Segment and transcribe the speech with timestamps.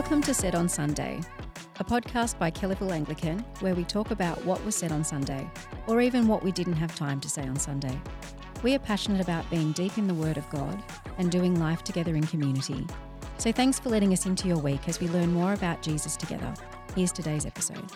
[0.00, 1.20] Welcome to Said on Sunday,
[1.78, 5.46] a podcast by Kellyville Anglican where we talk about what was said on Sunday,
[5.86, 8.00] or even what we didn't have time to say on Sunday.
[8.62, 10.82] We are passionate about being deep in the Word of God
[11.18, 12.86] and doing life together in community.
[13.36, 16.54] So thanks for letting us into your week as we learn more about Jesus together.
[16.96, 17.92] Here's today's episode.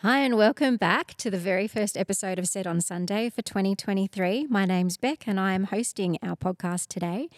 [0.00, 4.46] Hi, and welcome back to the very first episode of Said on Sunday for 2023.
[4.48, 7.28] My name's Bek, and I am hosting our podcast today.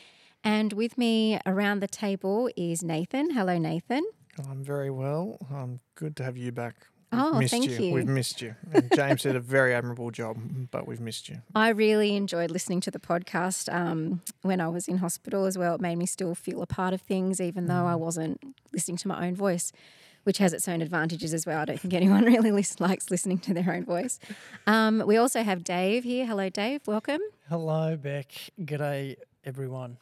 [0.44, 3.30] And with me around the table is Nathan.
[3.30, 4.04] Hello, Nathan.
[4.50, 5.38] I'm very well.
[5.50, 6.74] Um, good to have you back.
[7.12, 7.78] We've Oh, missed thank you.
[7.78, 7.94] you.
[7.94, 8.56] We've missed you.
[8.72, 10.36] And James did a very admirable job,
[10.72, 11.42] but we've missed you.
[11.54, 15.76] I really enjoyed listening to the podcast um, when I was in hospital as well.
[15.76, 18.40] It made me still feel a part of things, even though I wasn't
[18.72, 19.70] listening to my own voice,
[20.24, 21.60] which has its own advantages as well.
[21.60, 24.18] I don't think anyone really lis- likes listening to their own voice.
[24.66, 26.26] Um, we also have Dave here.
[26.26, 26.80] Hello, Dave.
[26.86, 27.20] Welcome.
[27.48, 28.50] Hello, Bek.
[28.60, 29.98] G'day, everyone.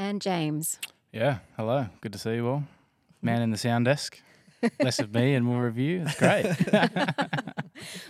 [0.00, 0.78] And James.
[1.12, 1.88] Yeah, hello.
[2.00, 2.64] Good to see you all.
[3.20, 4.18] Man in the sound desk.
[4.82, 6.04] Less of me and more of you.
[6.06, 6.46] It's great.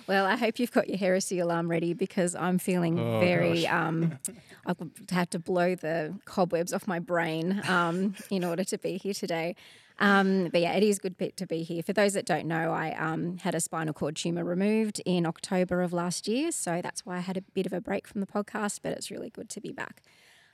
[0.09, 3.69] Well, I hope you've got your heresy alarm ready because I'm feeling Oh, very.
[3.69, 4.19] Um,
[4.67, 4.77] I've
[5.11, 9.55] had to blow the cobwebs off my brain um, in order to be here today.
[10.01, 11.85] Um, but yeah, it is good bit to be here.
[11.85, 15.83] For those that don't know, I um, had a spinal cord tumor removed in October
[15.83, 18.27] of last year, so that's why I had a bit of a break from the
[18.27, 18.81] podcast.
[18.83, 20.03] But it's really good to be back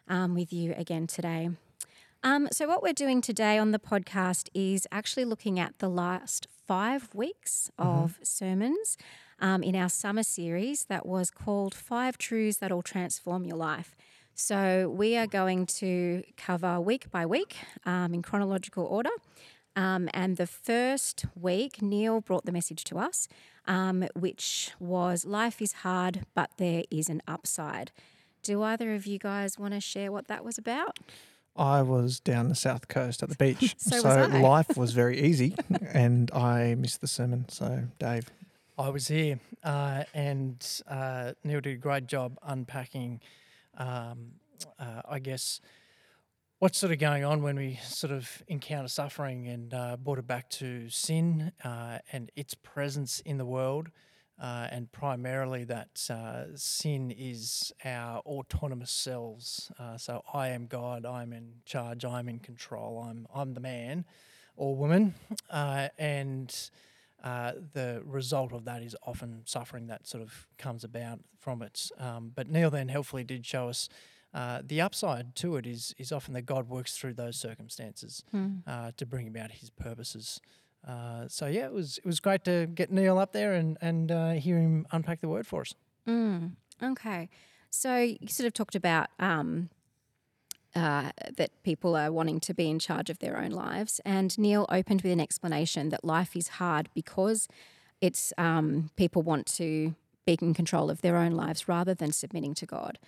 [0.08, 1.50] um, with you again today.
[2.22, 6.48] Um, so, what we're doing today on the podcast is actually looking at the last
[6.66, 8.96] five weeks of sermons
[9.38, 13.94] um, in our summer series that was called Five Truths That'll Transform Your Life.
[14.34, 19.10] So, we are going to cover week by week um, in chronological order.
[19.76, 23.28] Um, and the first week, Neil brought the message to us,
[23.66, 27.92] um, which was Life is hard, but there is an upside.
[28.46, 31.00] Do either of you guys want to share what that was about?
[31.56, 34.40] I was down the south coast at the beach, So was I.
[34.40, 35.56] life was very easy,
[35.92, 37.46] and I missed the sermon.
[37.48, 38.30] So, Dave,
[38.78, 43.20] I was here, uh, and uh, Neil did a great job unpacking,
[43.78, 44.34] um,
[44.78, 45.60] uh, I guess,
[46.60, 50.28] what's sort of going on when we sort of encounter suffering and uh, brought it
[50.28, 53.88] back to sin uh, and its presence in the world.
[54.38, 59.72] Uh, and primarily that uh, sin is our autonomous selves.
[59.78, 61.06] Uh, so I am God.
[61.06, 62.04] I'm in charge.
[62.04, 62.98] I'm in control.
[62.98, 64.04] I'm I'm the man
[64.56, 65.14] or woman,
[65.50, 66.54] uh, and
[67.24, 71.90] uh, the result of that is often suffering that sort of comes about from it.
[71.98, 73.88] Um, but Neil then helpfully did show us
[74.34, 78.22] uh, the upside to it is is often that God works through those circumstances
[78.66, 80.40] uh, to bring about His purposes.
[80.86, 84.12] Uh, so yeah, it was it was great to get Neil up there and and
[84.12, 85.74] uh, hear him unpack the word for us.
[86.06, 86.52] Mm,
[86.82, 87.28] okay.
[87.70, 89.68] So you sort of talked about um,
[90.76, 94.66] uh, that people are wanting to be in charge of their own lives, and Neil
[94.68, 97.48] opened with an explanation that life is hard because
[98.00, 99.94] it's um, people want to
[100.24, 102.98] be in control of their own lives rather than submitting to God.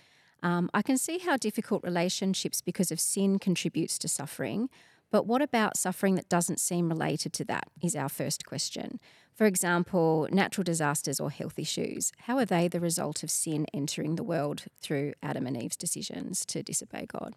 [0.41, 4.69] Um, I can see how difficult relationships because of sin contributes to suffering,
[5.11, 7.65] but what about suffering that doesn't seem related to that?
[7.81, 8.99] Is our first question.
[9.33, 12.11] For example, natural disasters or health issues.
[12.19, 16.45] How are they the result of sin entering the world through Adam and Eve's decisions
[16.47, 17.35] to disobey God?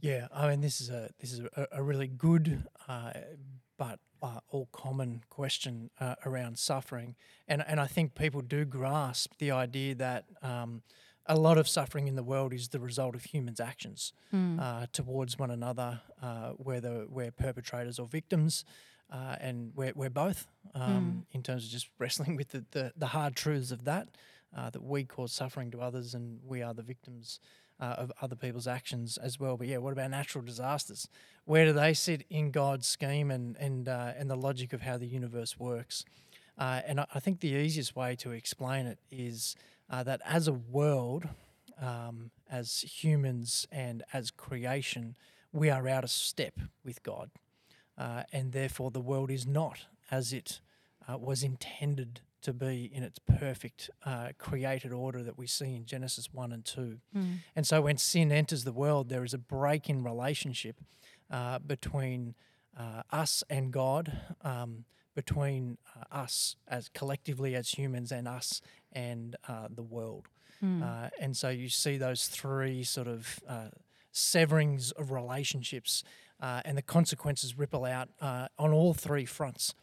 [0.00, 3.12] Yeah, I mean this is a this is a, a really good uh,
[3.78, 7.14] but uh, all common question uh, around suffering,
[7.48, 10.24] and and I think people do grasp the idea that.
[10.42, 10.82] Um,
[11.26, 14.12] a lot of suffering in the world is the result of humans' actions
[14.60, 18.64] uh, towards one another, uh, whether we're perpetrators or victims,
[19.10, 23.06] uh, and we're, we're both um, in terms of just wrestling with the, the, the
[23.06, 24.08] hard truths of that,
[24.56, 27.40] uh, that we cause suffering to others and we are the victims
[27.80, 29.56] uh, of other people's actions as well.
[29.56, 31.08] But yeah, what about natural disasters?
[31.44, 34.96] Where do they sit in God's scheme and and uh, and the logic of how
[34.96, 36.04] the universe works?
[36.56, 39.56] Uh, and I, I think the easiest way to explain it is
[39.90, 41.28] uh, that as a world,
[41.80, 45.16] um, as humans and as creation,
[45.52, 46.54] we are out of step
[46.84, 47.30] with God,
[47.96, 50.60] uh, and therefore the world is not as it
[51.08, 55.86] uh, was intended to be in its perfect uh, created order that we see in
[55.86, 56.98] Genesis 1 and 2.
[57.56, 60.76] And so when sin enters the world, there is a break in relationship
[61.30, 62.34] uh, between
[62.78, 64.84] uh, us and God, um,
[65.14, 68.60] between uh, us as collectively as humans and us
[68.94, 70.28] and uh, the world.
[70.82, 73.68] Uh, and so you see those three sort of uh,
[74.12, 76.04] severings of relationships
[76.40, 79.74] uh, and the consequences ripple out uh, on all three fronts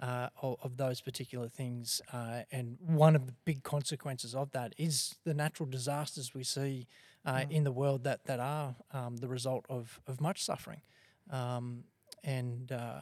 [0.00, 2.00] uh, of, of those particular things.
[2.12, 6.86] Uh, and one of the big consequences of that is the natural disasters we see
[7.26, 10.82] uh, in the world that, that are um, the result of, of much suffering.
[11.30, 11.84] Um,
[12.24, 13.00] and uh,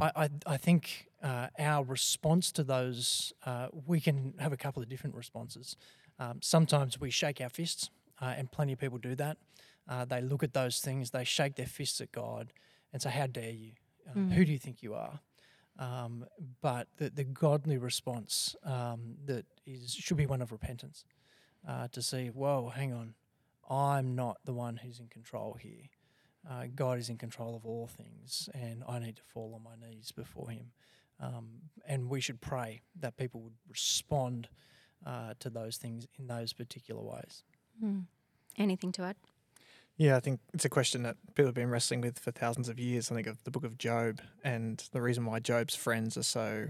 [0.00, 4.82] I, I, I think uh, our response to those, uh, we can have a couple
[4.82, 5.76] of different responses.
[6.18, 7.90] Um, sometimes we shake our fists,
[8.20, 9.38] uh, and plenty of people do that.
[9.88, 12.52] Uh, they look at those things, they shake their fists at God
[12.92, 13.72] and say, How dare you?
[14.08, 15.20] Uh, Who do you think you are?
[15.78, 16.24] Um,
[16.60, 21.04] but the, the godly response um, that is should be one of repentance
[21.66, 23.14] uh, to see, whoa, hang on,
[23.70, 25.84] I'm not the one who's in control here.
[26.48, 29.86] Uh, God is in control of all things, and I need to fall on my
[29.86, 30.72] knees before Him.
[31.20, 31.48] Um,
[31.86, 34.48] and we should pray that people would respond
[35.04, 37.42] uh, to those things in those particular ways.
[37.82, 38.04] Mm.
[38.56, 39.16] Anything to add?
[39.96, 42.78] Yeah, I think it's a question that people have been wrestling with for thousands of
[42.78, 43.10] years.
[43.10, 46.68] I think of the book of Job, and the reason why Job's friends are so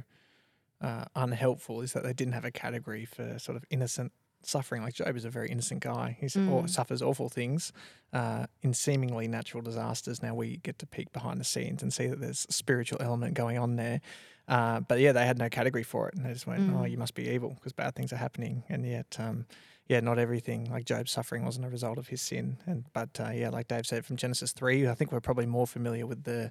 [0.81, 4.13] uh, unhelpful is that they didn't have a category for sort of innocent
[4.43, 4.83] suffering.
[4.83, 6.17] Like Job is a very innocent guy.
[6.21, 6.69] He Mm.
[6.71, 7.73] suffers awful things
[8.13, 10.23] uh, in seemingly natural disasters.
[10.23, 13.35] Now we get to peek behind the scenes and see that there's a spiritual element
[13.35, 14.01] going on there.
[14.47, 16.91] Uh, but yeah, they had no category for it, and they just went, "Oh, Mm.
[16.91, 19.47] you must be evil because bad things are happening." And yet, um,
[19.89, 22.57] yeah, not everything like Job's suffering wasn't a result of his sin.
[22.67, 25.67] And but uh, yeah, like Dave said from Genesis three, I think we're probably more
[25.67, 26.51] familiar with the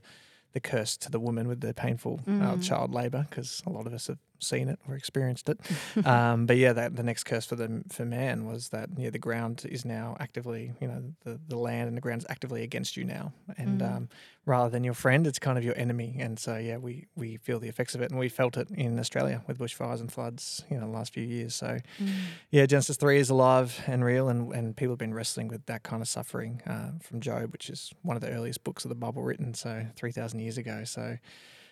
[0.54, 2.62] the curse to the woman with the painful uh, Mm.
[2.64, 5.60] child labor because a lot of us have seen it or experienced it.
[6.06, 9.20] um, but yeah, that the next curse for the for man was that yeah, the
[9.20, 12.98] ground is now actively, you know, the, the land and the ground is actively against
[12.98, 13.96] you now, and Mm.
[13.96, 14.10] um,
[14.46, 16.18] rather than your friend, it's kind of your enemy.
[16.20, 18.98] And so yeah, we we feel the effects of it, and we felt it in
[19.00, 21.56] Australia with bushfires and floods, you know, the last few years.
[21.56, 22.10] So Mm.
[22.52, 25.84] yeah, Genesis 3 is alive and real, and, and people have been wrestling with that
[25.84, 28.96] kind of suffering uh, from Job, which is one of the earliest books of the
[28.96, 30.84] Bible written, so 3,000 years ago.
[30.84, 31.18] So,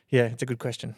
[0.09, 0.95] yeah, it's a good question.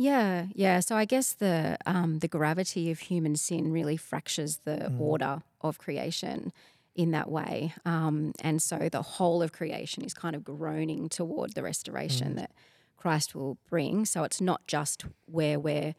[0.00, 0.80] Yeah, yeah.
[0.80, 5.00] So I guess the um, the gravity of human sin really fractures the Mm.
[5.00, 6.52] order of creation
[6.94, 11.54] in that way, um, and so the whole of creation is kind of groaning toward
[11.54, 12.36] the restoration Mm.
[12.36, 12.52] that
[12.96, 14.04] Christ will bring.
[14.06, 15.94] So it's not just where we're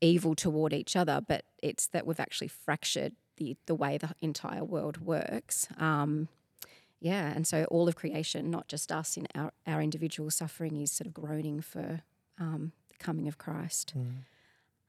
[0.00, 4.64] evil toward each other, but it's that we've actually fractured the the way the entire
[4.64, 5.68] world works.
[5.76, 6.28] Um,
[7.00, 10.92] yeah, and so all of creation, not just us in our, our individual suffering, is
[10.92, 12.02] sort of groaning for
[12.38, 13.94] um, coming of Christ.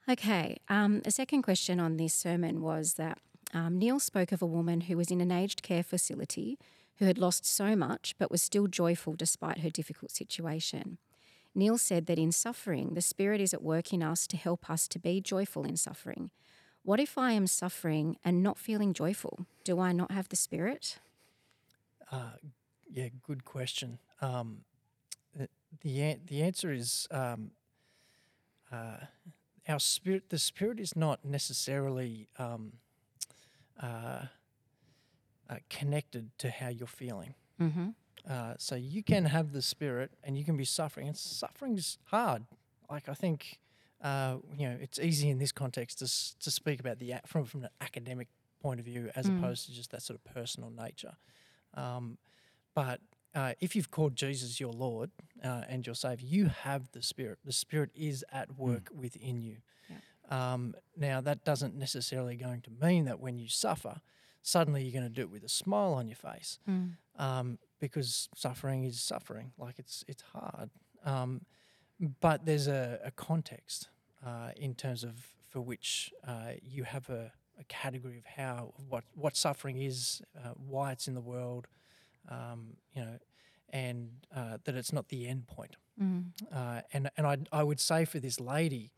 [0.10, 3.18] Okay, um, a second question on this sermon was that
[3.54, 6.58] um, Neil spoke of a woman who was in an aged care facility
[6.98, 10.98] who had lost so much but was still joyful despite her difficult situation.
[11.54, 14.88] Neil said that in suffering, the Spirit is at work in us to help us
[14.88, 16.32] to be joyful in suffering.
[16.84, 19.46] What if I am suffering and not feeling joyful?
[19.64, 21.00] Do I not have the Spirit?
[22.12, 22.32] Uh,
[22.90, 24.00] yeah, good question.
[24.22, 24.64] Um,
[25.36, 25.50] the
[25.82, 27.52] the, the answer is um,
[28.72, 29.06] uh,
[29.68, 30.30] our spirit.
[30.30, 32.74] The spirit is not necessarily um,
[33.82, 34.26] uh,
[35.50, 37.36] uh, connected to how you're feeling.
[37.60, 37.90] Mm-hmm.
[38.30, 42.44] Uh, so you can have the spirit and you can be suffering, and suffering's hard.
[42.90, 43.60] Like I think,
[44.02, 46.06] uh, you know, it's easy in this context to
[46.44, 48.28] to speak about the from from an academic
[48.62, 49.40] point of view as Mm.
[49.40, 51.16] opposed to just that sort of personal nature.
[51.74, 52.18] Um,
[52.76, 53.02] but
[53.36, 55.12] uh, if you've called Jesus your Lord
[55.44, 57.40] uh, and your Savior, you have the Spirit.
[57.46, 59.58] The Spirit is at work within you.
[60.30, 64.00] Um, now, that doesn't necessarily going to mean that when you suffer,
[64.42, 66.92] suddenly you're going to do it with a smile on your face Mm.
[67.18, 69.52] um, because suffering is suffering.
[69.58, 70.70] Like it's it's hard,
[71.04, 71.42] um,
[72.22, 73.90] but there's a, a context
[74.26, 75.14] uh, in terms of
[75.50, 80.54] for which uh, you have a, a category of how what what suffering is, uh,
[80.56, 81.68] why it's in the world,
[82.30, 83.18] um, you know,
[83.70, 85.76] and uh, that it's not the end point.
[86.02, 86.32] Mm.
[86.54, 88.92] Uh, and and I I would say for this lady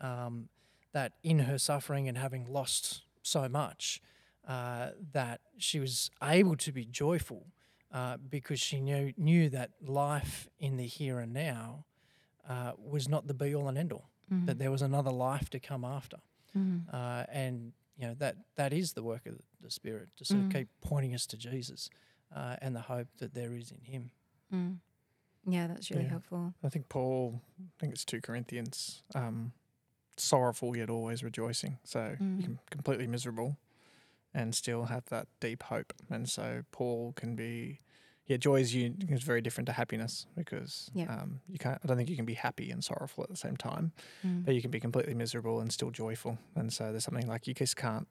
[0.00, 0.48] um,
[0.92, 4.00] that in her suffering and having lost so much,
[4.46, 7.46] uh, that she was able to be joyful
[7.92, 11.84] uh, because she knew knew that life in the here and now
[12.48, 14.08] uh, was not the be all and end all.
[14.32, 14.46] Mm.
[14.46, 16.18] That there was another life to come after,
[16.56, 16.82] Mm.
[16.92, 20.50] uh, and you know that that is the work of the Spirit to sort of
[20.52, 21.88] keep pointing us to Jesus
[22.34, 24.10] uh, and the hope that there is in Him.
[24.52, 24.76] Mm.
[25.46, 26.10] Yeah, that's really Yeah.
[26.10, 26.54] helpful.
[26.62, 29.52] I think Paul, I think it's 2 Corinthians, um,
[30.16, 31.78] sorrowful yet always rejoicing.
[31.84, 32.36] So Mm.
[32.38, 33.56] you can completely miserable
[34.34, 35.92] and still have that deep hope.
[36.10, 37.80] And so Paul can be,
[38.26, 41.12] yeah, joy is, you, is very different to happiness because Yeah.
[41.12, 43.56] um, you can't, I don't think you can be happy and sorrowful at the same
[43.56, 43.92] time.
[44.24, 44.44] Mm.
[44.44, 46.38] but you can be completely miserable and still joyful.
[46.54, 48.06] And so there's something like you just can't.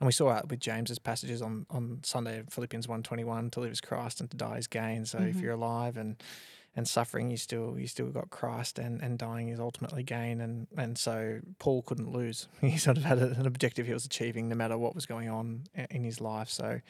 [0.00, 3.80] And we saw that with James's passages on, on Sunday, Philippians 121, to live is
[3.80, 5.04] Christ and to die is gain.
[5.06, 5.42] So if Mhm.
[5.42, 6.22] you're alive and
[6.76, 10.40] and suffering, you still you still got Christ and, and dying is ultimately gain.
[10.40, 12.48] And, and so Paul couldn't lose.
[12.60, 15.64] He sort of had an objective he was achieving no matter what was going on
[15.90, 16.48] in his life.
[16.50, 16.80] So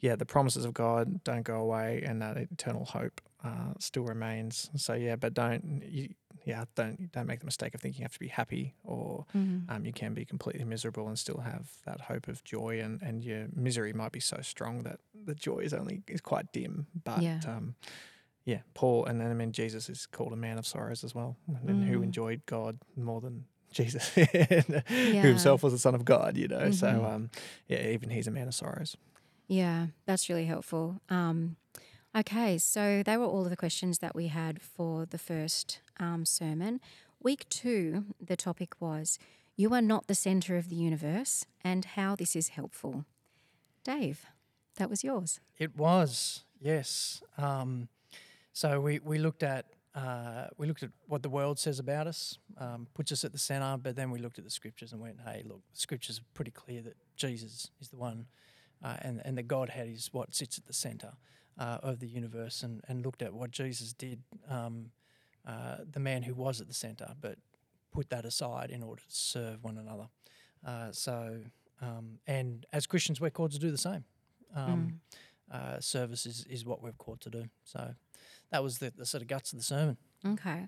[0.00, 4.70] yeah, the promises of God don't go away, and that eternal hope uh, still remains.
[4.76, 6.10] So yeah, but don't you,
[6.44, 9.70] yeah don't don't make the mistake of thinking you have to be happy, or Mm.
[9.70, 13.24] um, you can be completely miserable and still have that hope of joy, and and
[13.24, 16.86] your misery might be so strong that the joy is only is quite dim.
[17.04, 17.40] But Yeah.
[17.46, 17.74] um,
[18.44, 21.36] yeah, Paul, and then I mean Jesus is called a man of sorrows as well,
[21.66, 22.04] and who Mm.
[22.04, 24.24] enjoyed God more than Jesus, who
[25.28, 26.36] himself was the Son of God.
[26.36, 27.14] You know, so Mhm.
[27.14, 27.30] um,
[27.66, 28.96] yeah, even he's a man of sorrows.
[29.46, 31.00] Yeah, that's really helpful.
[31.08, 31.56] Um,
[32.16, 36.24] okay, so they were all of the questions that we had for the first um,
[36.24, 36.80] sermon.
[37.22, 39.18] Week two, the topic was
[39.56, 43.04] You are not the center of the universe and how this is helpful.
[43.84, 44.26] Dave,
[44.76, 45.40] that was yours.
[45.58, 47.22] It was yes.
[47.38, 47.88] Um,
[48.52, 52.38] so we, we looked at uh, we looked at what the world says about us,
[52.58, 55.16] um, puts us at the centre, but then we looked at the scriptures and went,
[55.24, 58.26] hey, look, the scriptures are pretty clear that Jesus is the one,
[58.86, 61.14] uh, and and the Godhead is what sits at the centre
[61.58, 64.90] uh, of the universe, and and looked at what Jesus did, um,
[65.46, 67.38] uh, the man who was at the centre, but
[67.92, 70.08] put that aside in order to serve one another.
[70.64, 71.40] Uh, so
[71.80, 74.04] um, and as Christians, we're called to do the same.
[74.54, 75.00] Um,
[75.50, 77.44] uh, service is, is what we're called to do.
[77.64, 77.94] So
[78.50, 79.96] that was the, the sort of guts of the sermon.
[80.26, 80.66] Okay.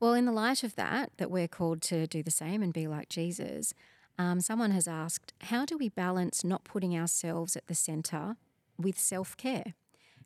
[0.00, 2.86] Well, in the light of that, that we're called to do the same and be
[2.86, 3.74] like Jesus,
[4.18, 8.36] um, someone has asked, how do we balance not putting ourselves at the centre
[8.78, 9.74] with self care?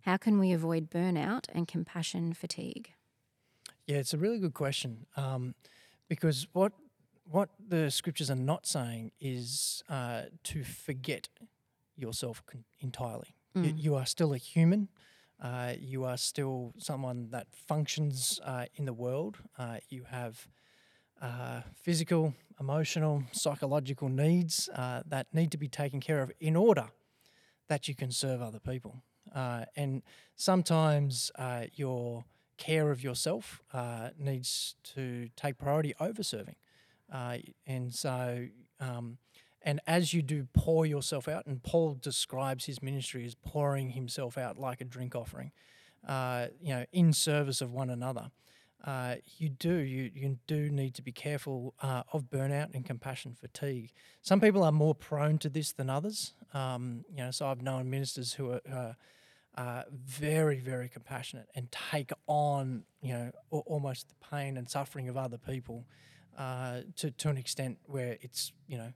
[0.02, 2.92] How can we avoid burnout and compassion fatigue?
[3.86, 5.54] Yeah, it's a really good question um,
[6.08, 6.72] because what
[7.30, 11.28] what the scriptures are not saying is uh, to forget
[11.94, 13.34] yourself con- entirely.
[13.54, 13.74] Mm.
[13.76, 14.88] You are still a human.
[15.40, 19.38] Uh, you are still someone that functions uh, in the world.
[19.58, 20.48] Uh, you have
[21.20, 26.88] uh, physical, emotional, psychological needs uh, that need to be taken care of in order
[27.68, 29.02] that you can serve other people.
[29.34, 30.02] Uh, and
[30.36, 32.24] sometimes uh, your
[32.56, 36.56] care of yourself uh, needs to take priority over serving.
[37.12, 38.46] Uh, and so,
[38.80, 39.18] um,
[39.62, 44.38] and as you do pour yourself out, and Paul describes his ministry as pouring himself
[44.38, 45.52] out like a drink offering,
[46.08, 48.30] you know, in service of one another.
[48.84, 53.34] Uh, you do you you do need to be careful uh, of burnout and compassion
[53.38, 53.90] fatigue.
[54.22, 56.34] Some people are more prone to this than others.
[56.54, 58.92] Um, you know, so I've known ministers who are uh,
[59.60, 65.08] uh, very very compassionate and take on you know al- almost the pain and suffering
[65.08, 65.84] of other people
[66.38, 68.92] uh, to to an extent where it's you know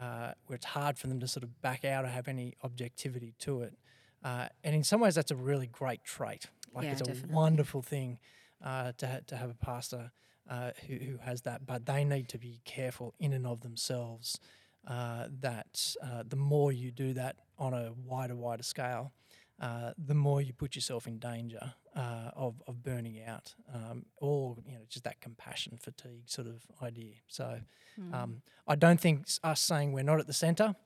[0.00, 3.34] uh, where it's hard for them to sort of back out or have any objectivity
[3.40, 3.74] to it.
[4.22, 6.46] Uh, and in some ways, that's a really great trait.
[6.72, 7.34] Like Yeah, it's a definitely.
[7.34, 8.18] wonderful thing
[8.64, 10.10] uh, to to have a pastor
[10.48, 11.66] uh, who who has that.
[11.66, 14.38] But they need to be careful in and of themselves
[14.86, 19.12] uh, that uh, the more you do that on a wider wider scale,
[19.60, 24.56] uh, the more you put yourself in danger uh, of of burning out, um, or
[24.66, 27.14] you know just that compassion fatigue sort of idea.
[27.28, 27.60] So.
[27.98, 28.12] Mm.
[28.14, 30.76] Um, I don't think us saying we're not at the centre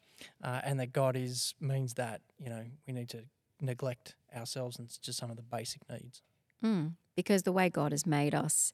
[0.43, 3.23] uh, and that God is means that you know we need to
[3.61, 6.23] neglect ourselves and just some of the basic needs.
[6.65, 8.73] Mm, because the way God has made us,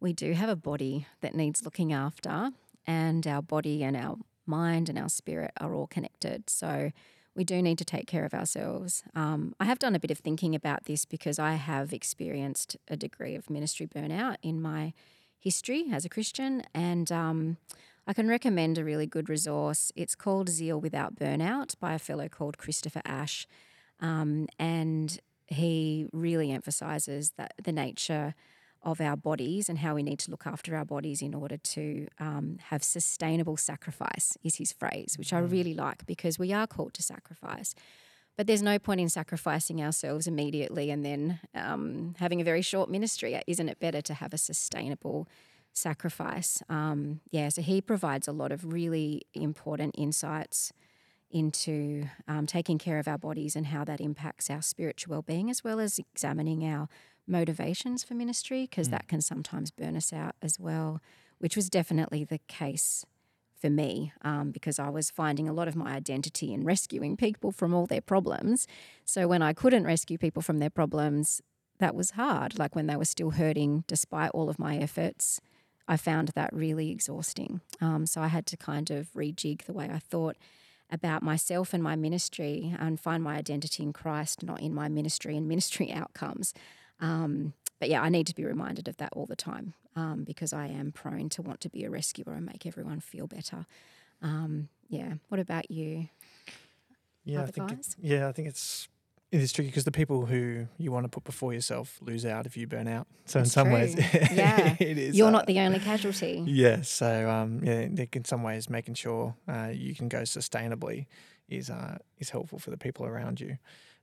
[0.00, 2.50] we do have a body that needs looking after,
[2.86, 6.48] and our body and our mind and our spirit are all connected.
[6.48, 6.92] So
[7.34, 9.02] we do need to take care of ourselves.
[9.14, 12.96] Um, I have done a bit of thinking about this because I have experienced a
[12.96, 14.92] degree of ministry burnout in my
[15.38, 17.56] history as a Christian, and um,
[18.06, 19.92] I can recommend a really good resource.
[19.96, 23.46] It's called Zeal Without Burnout by a fellow called Christopher Ash.
[24.00, 28.34] Um, and he really emphasizes that the nature
[28.82, 32.06] of our bodies and how we need to look after our bodies in order to
[32.20, 36.94] um, have sustainable sacrifice, is his phrase, which I really like because we are called
[36.94, 37.74] to sacrifice.
[38.36, 42.90] But there's no point in sacrificing ourselves immediately and then um, having a very short
[42.90, 43.40] ministry.
[43.46, 45.26] Isn't it better to have a sustainable
[45.72, 46.62] sacrifice?
[46.68, 50.72] Um, yeah, so he provides a lot of really important insights
[51.30, 55.64] into um, taking care of our bodies and how that impacts our spiritual well-being as
[55.64, 56.88] well as examining our
[57.26, 61.00] motivations for ministry because that can sometimes burn us out as well
[61.38, 63.04] which was definitely the case
[63.60, 67.50] for me um, because i was finding a lot of my identity in rescuing people
[67.50, 68.66] from all their problems.
[69.04, 71.42] So when i couldn't rescue people from their problems
[71.78, 72.58] that was hard.
[72.58, 75.40] Like when they were still hurting despite all of my efforts
[75.88, 77.60] i found that really exhausting.
[77.80, 80.36] Um, so i had to kind of rejig the way i thought
[80.90, 85.36] about myself and my ministry and find my identity in Christ, not in my ministry
[85.36, 86.54] and ministry outcomes.
[87.00, 90.52] Um, but yeah, I need to be reminded of that all the time um, because
[90.52, 93.66] I am prone to want to be a rescuer and make everyone feel better.
[94.22, 95.14] Um, yeah.
[95.28, 96.08] What about you?
[97.24, 98.88] Yeah, I think it- yeah, I think it's
[99.32, 102.46] it is tricky because the people who you want to put before yourself lose out
[102.46, 103.06] if you burn out.
[103.24, 103.94] So That's in some ways.
[104.32, 104.76] Yeah.
[104.78, 105.16] it is.
[105.16, 106.42] You're uh, not the only casualty.
[106.46, 111.06] Yeah, so um, yeah, in some ways, making sure uh, you can go sustainably
[111.48, 113.58] is uh, is helpful for the people around you.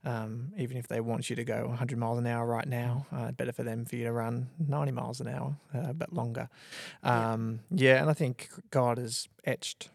[0.06, 3.32] Um, even if they want you to go 100 miles an hour right now, uh,
[3.32, 6.50] better for them for you to run 90 miles an hour, uh, but longer.
[7.06, 7.32] Yeah.
[7.32, 9.90] Um, yeah, and I think God has etched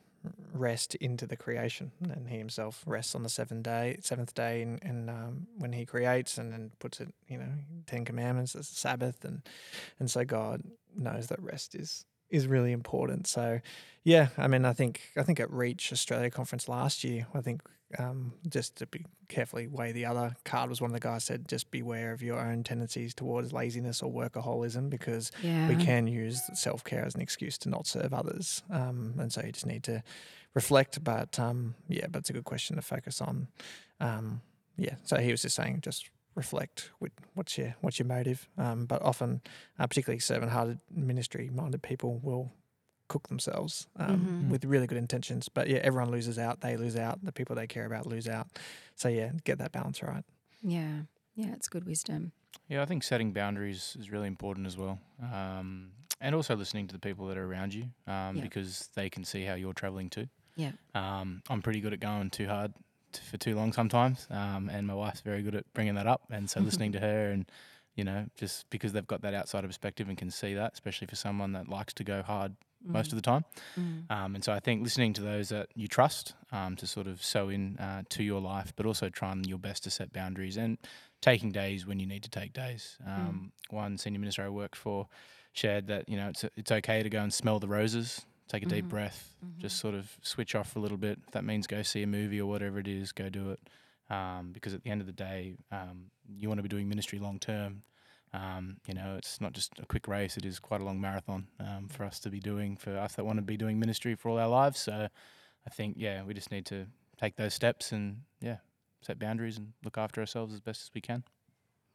[0.52, 4.82] rest into the creation, and He Himself rests on the seventh day, seventh day, and,
[4.82, 7.52] and um, when He creates, and then puts it, you know,
[7.86, 9.42] Ten Commandments as the Sabbath, and
[9.98, 10.62] and so God
[10.96, 13.26] knows that rest is is really important.
[13.26, 13.60] So,
[14.04, 17.62] yeah, I mean, I think I think at Reach Australia conference last year, I think
[17.98, 21.48] um, just to be carefully weigh the other card was one of the guys said
[21.48, 25.68] just beware of your own tendencies towards laziness or workaholism because Yeah.
[25.68, 29.42] we can use self care as an excuse to not serve others, um, and so
[29.42, 30.02] you just need to
[30.54, 31.02] reflect.
[31.04, 33.48] But um, yeah, but it's a good question to focus on.
[34.00, 34.42] Um,
[34.76, 38.48] yeah, so he was just saying just reflect with what's your what's your motive.
[38.56, 39.40] Um, but often,
[39.78, 42.52] uh, particularly servant-hearted ministry-minded people will
[43.08, 44.50] cook themselves um, Mhm.
[44.50, 45.48] with really good intentions.
[45.48, 46.60] But yeah, everyone loses out.
[46.60, 47.24] They lose out.
[47.24, 48.46] The people they care about lose out.
[48.96, 50.24] So yeah, get that balance right.
[50.62, 51.02] Yeah.
[51.34, 52.32] Yeah, it's good wisdom.
[52.68, 54.98] Yeah, I think setting boundaries is really important as well.
[55.22, 58.42] Um, and also listening to the people that are around you um, Yeah.
[58.42, 60.28] because they can see how you're traveling too.
[60.56, 60.72] Yeah.
[60.94, 62.74] Um, I'm pretty good at going too hard
[63.12, 64.26] t- for too long sometimes.
[64.30, 66.22] Um, and my wife's very good at bringing that up.
[66.30, 67.48] And so listening to her and,
[67.98, 71.16] you know, just because they've got that outsider perspective and can see that, especially for
[71.16, 73.44] someone that likes to go hard most of the time.
[73.76, 74.08] Mm.
[74.08, 77.22] Um, and so I think listening to those that you trust um, to sort of
[77.24, 80.78] sew in uh, to your life, but also trying your best to set boundaries and
[81.20, 82.96] taking days when you need to take days.
[83.04, 85.08] Um, One senior minister I worked for
[85.52, 88.66] shared that you know it's it's okay to go and smell the roses, take a
[88.66, 88.88] deep Mhm.
[88.90, 89.58] breath, Mhm.
[89.58, 91.18] just sort of switch off for a little bit.
[91.26, 93.60] If that means go see a movie or whatever it is, go do it.
[94.10, 97.18] Um, because at the end of the day, um, you want to be doing ministry
[97.18, 97.82] long term.
[98.32, 101.46] Um, you know, it's not just a quick race; it is quite a long marathon
[101.60, 102.76] um, for us to be doing.
[102.76, 105.08] For us that want to be doing ministry for all our lives, so
[105.66, 106.86] I think yeah, we just need to
[107.20, 108.58] take those steps and yeah,
[109.02, 111.24] set boundaries and look after ourselves as best as we can.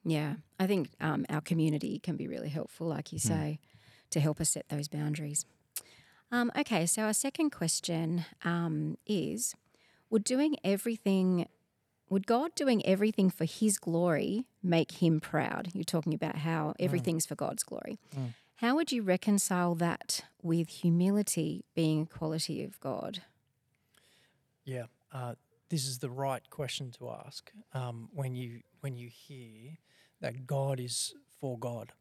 [0.04, 3.28] Yeah, I think um, our community can be really helpful, like you Mm.
[3.28, 3.60] say,
[4.10, 5.46] to help us set those boundaries.
[6.32, 9.56] Um, okay, so our second question um, is:
[10.10, 11.48] Would doing everything,
[12.14, 15.70] would God doing everything for His glory make Him proud?
[15.74, 17.98] You're talking about how everything's for God's glory.
[18.16, 18.34] Mm.
[18.58, 23.24] How would you reconcile that with humility being a quality of God?
[24.64, 25.34] Yeah, uh,
[25.70, 29.80] this is the right question to ask um, when you when you hear
[30.22, 31.94] that God is for God,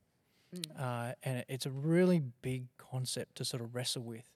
[0.78, 4.30] uh, and it's a really big concept to sort of wrestle with.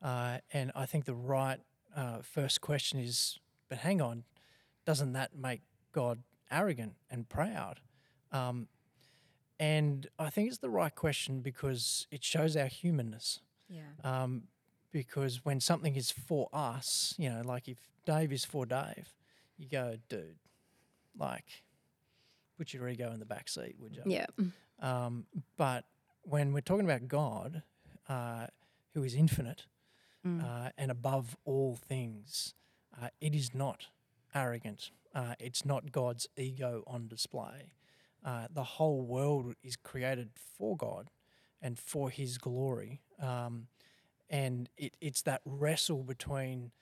[0.00, 1.58] Uh, and I think the right
[1.94, 3.38] uh, first question is,
[3.68, 4.24] but hang on,
[4.88, 5.60] doesn't that make
[5.92, 7.78] God arrogant and proud?
[8.32, 8.68] Um,
[9.60, 13.82] and I think it's the right question because it shows our humanness Yeah.
[14.02, 14.44] um,
[14.90, 19.12] because when something is for us, you know, like if Dave is for Dave,
[19.58, 20.38] you go, dude,
[21.18, 21.64] like,
[22.56, 24.02] put your ego in the back seat, would you?
[24.06, 24.26] Yeah.
[24.80, 25.26] Um,
[25.58, 25.84] but
[26.22, 27.62] when we're talking about God,
[28.08, 28.46] uh,
[28.94, 29.66] who is infinite
[30.24, 30.42] Mm.
[30.42, 32.54] uh, and above all things,
[33.00, 33.86] uh, it is not
[34.38, 34.90] arrogant.
[35.14, 37.72] Uh, it's not God's ego on display.
[38.24, 41.10] Uh, the whole world is created for God
[41.62, 43.00] and for His glory.
[43.20, 43.68] Um,
[44.30, 46.72] and it, it's that wrestle between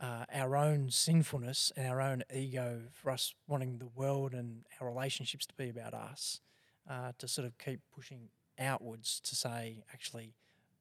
[0.00, 4.88] uh, our own sinfulness and our own ego for us wanting the world and our
[4.88, 6.40] relationships to be about us,
[6.90, 8.28] uh, to sort of keep pushing
[8.58, 10.34] outwards to say, actually,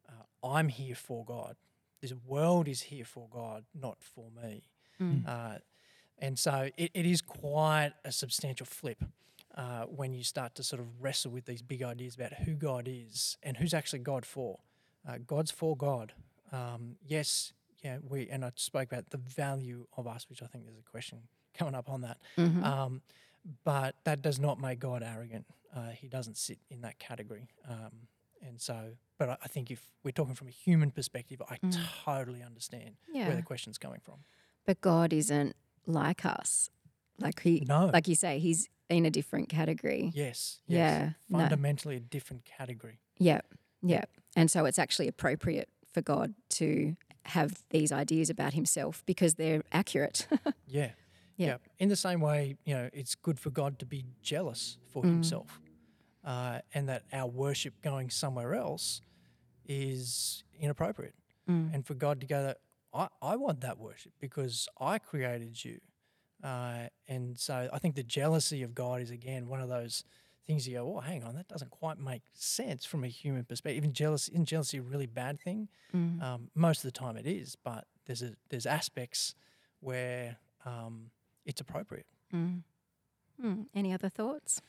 [0.10, 1.56] uh, I'm here for God.
[2.02, 4.63] This world is here for God, not for me.
[5.00, 5.60] Mm.
[6.22, 9.04] And so it, it is quite a substantial flip
[9.58, 12.88] uh, when you start to sort of wrestle with these big ideas about who God
[12.88, 14.60] is and who's actually God for.
[15.08, 16.14] Uh, God's for God.
[16.52, 17.54] Um, yes,
[17.84, 20.90] yeah, we and I spoke about the value of us, which I think there's a
[20.90, 21.20] question
[21.58, 22.18] coming up on that.
[22.38, 22.64] Mhm.
[22.64, 23.02] Um,
[23.64, 25.46] but that does not make God arrogant.
[25.76, 27.48] Uh, he doesn't sit in that category.
[27.68, 28.08] Um,
[28.46, 31.76] and so, but I, I think if we're talking from a human perspective, I Mm.
[32.06, 33.28] totally understand yeah.
[33.28, 34.20] where the question's coming from.
[34.66, 36.70] But God isn't like us.
[37.20, 37.88] Like he, No.
[37.94, 40.12] like you say, he's in a different category.
[40.13, 40.60] Yes.
[40.67, 40.78] yes.
[40.78, 41.39] Yeah, no.
[41.39, 43.00] Fundamentally a different category.
[43.17, 43.41] Yeah,
[43.82, 44.04] yeah.
[44.36, 49.63] And so it's actually appropriate for God to have these ideas about himself because they're
[49.72, 50.28] accurate.
[50.67, 50.91] Yeah.
[51.38, 51.58] Yeah.
[51.80, 55.10] In the same way, you know, it's good for God to be jealous for Mm.
[55.12, 55.60] himself.
[56.24, 59.02] Uh, and that our worship going somewhere else
[59.65, 61.15] is inappropriate.
[61.50, 61.74] Mm.
[61.74, 62.58] And for God to go that
[62.94, 65.80] I, I want that worship because I created you.
[66.44, 70.04] Uh, and so I think the jealousy of God is again one of those
[70.48, 73.78] things you go, oh, hang on, that doesn't quite make sense from a human perspective.
[73.78, 75.68] Even jealousy, isn't jealousy a really bad thing?
[75.96, 76.22] Mm.
[76.22, 79.36] Um, most of the time it is, but there's a, there's aspects
[79.80, 81.12] where um,
[81.46, 82.08] it's appropriate.
[82.34, 82.64] Mm.
[83.44, 83.66] Mm.
[83.76, 84.62] Any other thoughts?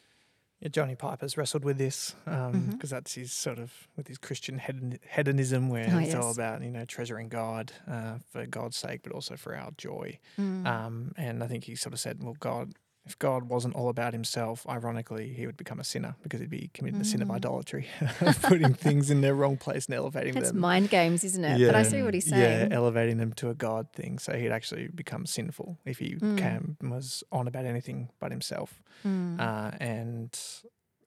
[0.63, 2.89] Yeah, Johnny Piper's wrestled with this because Mhm.
[2.89, 6.71] that's his sort of with his Christian hedon- hedonism, where Oh, it's all about you
[6.71, 10.21] know treasuring God uh, for God's sake, but also for our joy.
[10.39, 10.65] Mm.
[10.67, 14.13] Um, and I think he sort of said, well, God, if God wasn't all about
[14.13, 17.35] himself, ironically, he would become a sinner because he'd be committing the sin of Mm.
[17.35, 17.89] idolatry,
[18.43, 20.43] putting things in their wrong place and elevating them.
[20.43, 20.61] That's them.
[20.61, 21.67] mind games, isn't it?
[21.67, 22.71] But I see what he's saying.
[22.71, 24.19] Yeah, elevating them to a God thing.
[24.21, 26.37] So he'd actually become sinful if he Mm.
[26.39, 28.83] came, was on about anything but himself.
[29.05, 29.41] Mm.
[29.41, 30.39] Uh, and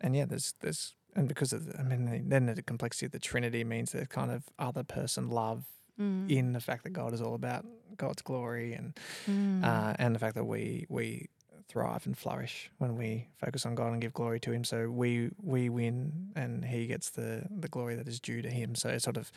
[0.01, 3.19] and yeah, there's there's and because of the, I mean then the complexity of the
[3.19, 5.63] Trinity means there's kind of other person love
[5.97, 6.29] Mm.
[6.29, 9.63] in the fact that God is all about God's glory and Mm.
[9.63, 11.29] uh, and the fact that we we
[11.67, 14.63] thrive and flourish when we focus on God and give glory to Him.
[14.63, 18.75] So we we win, and He gets the the glory that is due to Him.
[18.75, 19.31] So it's sort of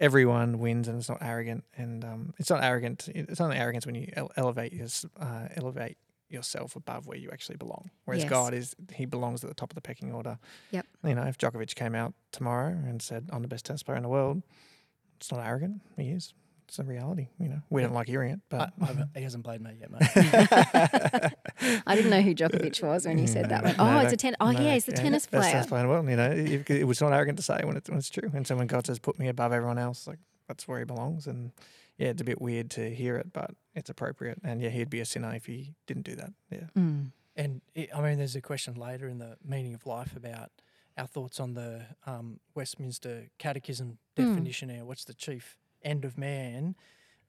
[0.00, 3.08] everyone wins, and it's not arrogant, and um, it's not arrogant.
[3.14, 4.88] It's not arrogance when you elevate your,
[5.20, 5.96] uh, elevate
[6.30, 7.90] yourself above where you actually belong.
[8.06, 8.30] Whereas Yes.
[8.30, 10.38] God is He belongs at the top of the pecking order.
[10.72, 10.86] Yep.
[11.04, 14.02] You know, if Djokovic came out tomorrow and said, "I'm the best tennis player in
[14.02, 14.42] the world,"
[15.16, 15.82] it's not arrogant.
[15.96, 16.32] He is.
[16.66, 17.28] It's a reality.
[17.38, 18.72] You know, we don't like hearing it, but.
[18.80, 20.00] I haven't- he hasn't played me yet, mate.
[21.86, 23.74] I didn't know who Djokovic was when you said that one.
[23.78, 24.34] No, Oh, no, it's a ten.
[24.40, 25.42] Oh, no, yeah, he's the yeah, tennis player.
[25.52, 26.08] tennis player in the world.
[26.08, 28.30] You know, it, it was not arrogant to say when it's when it's true.
[28.34, 31.26] And so when God says, "Put me above everyone else," like that's where He belongs.
[31.26, 31.52] And
[31.98, 34.38] yeah, it's a bit weird to hear it, but it's appropriate.
[34.42, 36.32] And yeah, He'd be a sinner if He didn't do that.
[36.50, 36.66] Yeah.
[36.76, 37.12] Mm.
[37.36, 40.50] And it, I mean, there's a question later in the meaning of life about
[40.96, 44.28] our thoughts on the um, Westminster Catechism Mm.
[44.30, 44.68] definition.
[44.68, 46.76] Here, what's the chief end of man?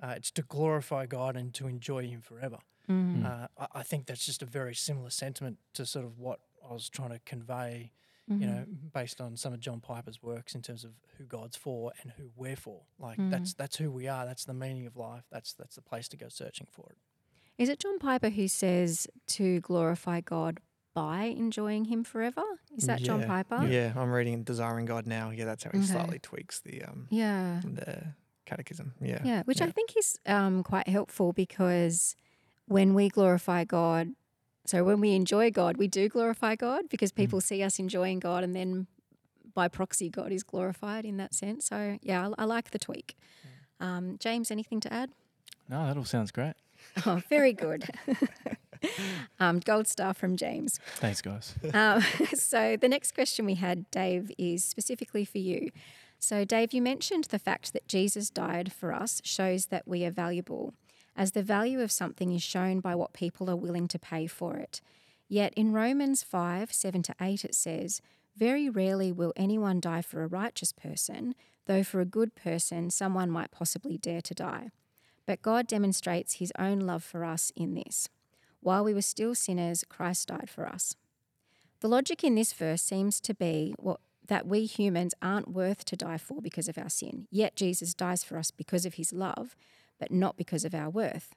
[0.01, 2.57] Uh, it's to glorify God and to enjoy Him forever.
[2.89, 3.25] Mm.
[3.25, 6.73] Uh, I, I think that's just a very similar sentiment to sort of what I
[6.73, 7.91] was trying to convey.
[8.29, 8.41] Mhm.
[8.41, 11.91] You know, based on some of John Piper's works in terms of who God's for
[12.01, 12.81] and who we're for.
[12.97, 13.29] Like Mm.
[13.29, 14.25] that's that's who we are.
[14.25, 15.25] That's the meaning of life.
[15.31, 16.97] That's that's the place to go searching for it.
[17.61, 20.59] Is it John Piper who says to glorify God
[20.95, 22.41] by enjoying Him forever?
[22.75, 23.63] Is that John Piper?
[23.67, 25.29] Yeah, I'm reading Desiring God now.
[25.29, 25.87] Yeah, that's how he Okay.
[25.87, 27.61] slightly tweaks the um Yeah.
[27.63, 28.93] the catechism.
[29.01, 29.19] Yeah.
[29.23, 32.15] Yeah, which I think is um, quite helpful because
[32.67, 34.09] when we glorify God,
[34.65, 37.15] so when we enjoy God, we do glorify God because Mm.
[37.17, 38.87] people see us enjoying God and then
[39.53, 41.67] by proxy, God is glorified in that sense.
[41.67, 43.15] So, yeah, I, I like the tweak.
[43.79, 45.11] Um, James, anything to add?
[45.69, 46.53] No, that all sounds great.
[47.05, 47.89] Oh, very good.
[49.39, 50.79] um, gold star from James.
[50.97, 51.55] Thanks, guys.
[51.73, 52.01] Um,
[52.33, 55.71] so the next question we had, Dave, is specifically for you.
[56.25, 60.09] So, Dave, you mentioned the fact that Jesus died for us shows that we are
[60.09, 60.73] valuable,
[61.15, 64.57] as the value of something is shown by what people are willing to pay for
[64.57, 64.81] it.
[65.27, 68.01] Yet in Romans 5 7 to 8, it says,
[68.35, 71.35] Very rarely will anyone die for a righteous person,
[71.67, 74.71] though for a good person, someone might possibly dare to die.
[75.27, 78.09] But God demonstrates his own love for us in this.
[78.61, 80.95] While we were still sinners, Christ died for us.
[81.81, 85.95] The logic in this verse seems to be what, that we humans aren't worth to
[85.95, 89.55] die for because of our sin, yet Jesus dies for us because of his love,
[89.99, 91.35] but not because of our worth.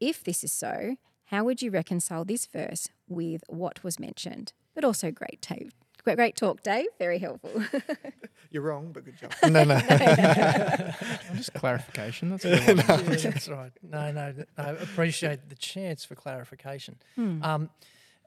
[0.00, 4.52] If this is so, how would you reconcile this verse with what was mentioned?
[4.74, 5.72] But also great, Dave.
[6.04, 6.86] Great, great talk, Dave.
[6.98, 7.62] Very helpful.
[8.50, 9.32] You're wrong, but good job.
[9.50, 9.78] no, no.
[11.34, 12.30] Just clarification.
[12.30, 13.22] That's what I wanted.
[13.24, 13.72] Yeah, that's right.
[13.82, 16.96] No, no, th- I appreciate the chance for clarification.
[17.14, 17.42] Hmm.
[17.42, 17.70] Um,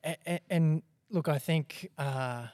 [0.04, 2.48] and, and look, I think uh,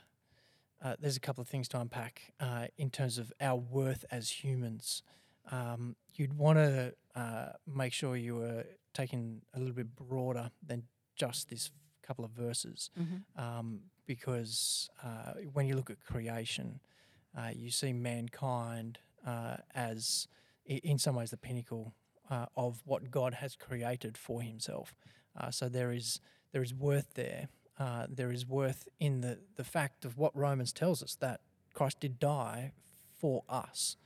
[0.84, 4.30] uh, there's a couple of things to unpack uh, in terms of our worth as
[4.44, 5.04] humans.
[5.52, 10.84] Um, you'd want to uh, make sure you were taking a little bit broader than
[11.15, 13.22] just this couple of verses, Mhm.
[13.38, 16.80] um, because uh, when you look at creation,
[17.38, 20.28] uh, you see mankind uh, as,
[20.65, 21.94] in some ways, the pinnacle
[22.30, 24.96] uh, of what God has created for Himself.
[25.38, 26.20] Uh, so there is
[26.52, 27.48] there is worth there.
[27.80, 31.42] Uh, there is worth in the the fact of what Romans tells us that
[31.74, 32.74] Christ did die
[33.20, 33.98] for us.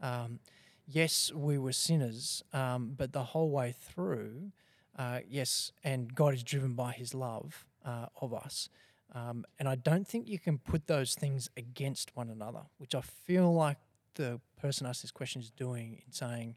[0.00, 0.40] Um,
[0.86, 4.52] yes, we were sinners, um, but the whole way through,
[4.98, 8.68] uh, yes, and God is driven by His love uh, of us.
[9.12, 13.00] Um, and I don't think you can put those things against one another, which I
[13.00, 13.78] feel like
[14.14, 16.56] the person asked this question is doing in saying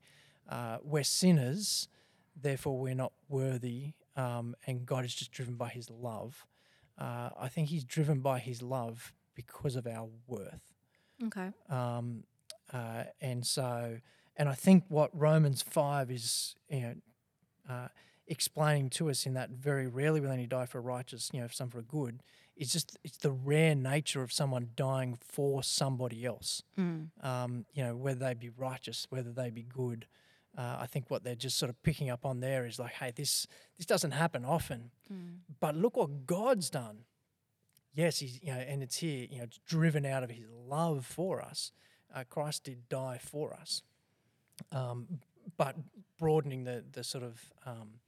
[0.50, 1.88] uh, we're sinners,
[2.40, 6.46] therefore we're not worthy, um, and God is just driven by His love.
[6.98, 10.74] Uh, I think He's driven by His love because of our worth.
[11.26, 11.50] Okay.
[11.70, 12.24] Um,
[12.74, 13.98] uh, and so,
[14.36, 16.96] and I think what Romans five is, you know,
[17.70, 17.88] uh,
[18.28, 21.48] explaining to us in that very rarely will any die for a righteous, you know,
[21.50, 22.22] some for a good.
[22.56, 26.64] It's just it's the rare nature of someone dying for somebody else.
[26.78, 27.10] Mm.
[27.22, 30.08] Um, you know, whether they be righteous, whether they be good.
[30.58, 33.12] Uh, I think what they're just sort of picking up on there is like, hey,
[33.15, 33.46] this
[33.78, 35.38] this doesn't happen often, Mm.
[35.60, 37.06] but look what God's done.
[37.93, 41.06] Yes, he's you know, and it's here, you know, it's driven out of His love
[41.06, 41.72] for us.
[42.13, 43.84] Uh, Christ did die for us,
[44.72, 45.20] um,
[45.58, 45.76] but
[46.17, 48.00] broadening the the sort of um,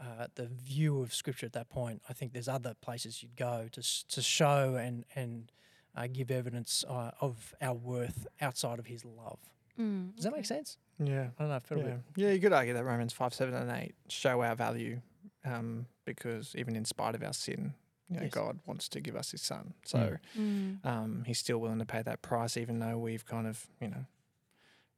[0.00, 3.68] uh, the view of Scripture at that point, I think there's other places you'd go
[3.72, 5.50] to to show and and
[5.96, 9.38] uh, give evidence uh, of our worth outside of His love.
[9.78, 10.14] Mm.
[10.14, 10.78] Does that make sense?
[11.06, 11.28] Yeah.
[11.38, 11.54] I don't know.
[11.56, 11.86] I feel a Yeah.
[11.90, 15.00] bit yeah, you could argue that Romans 5, 7, and 8 show our value
[15.44, 17.74] um, because even in spite of our sin,
[18.08, 18.32] you know, Yes.
[18.32, 19.74] God wants to give us his son.
[19.84, 20.84] So Mm.
[20.84, 24.04] um, he's still willing to pay that price, even though we've kind of, you know,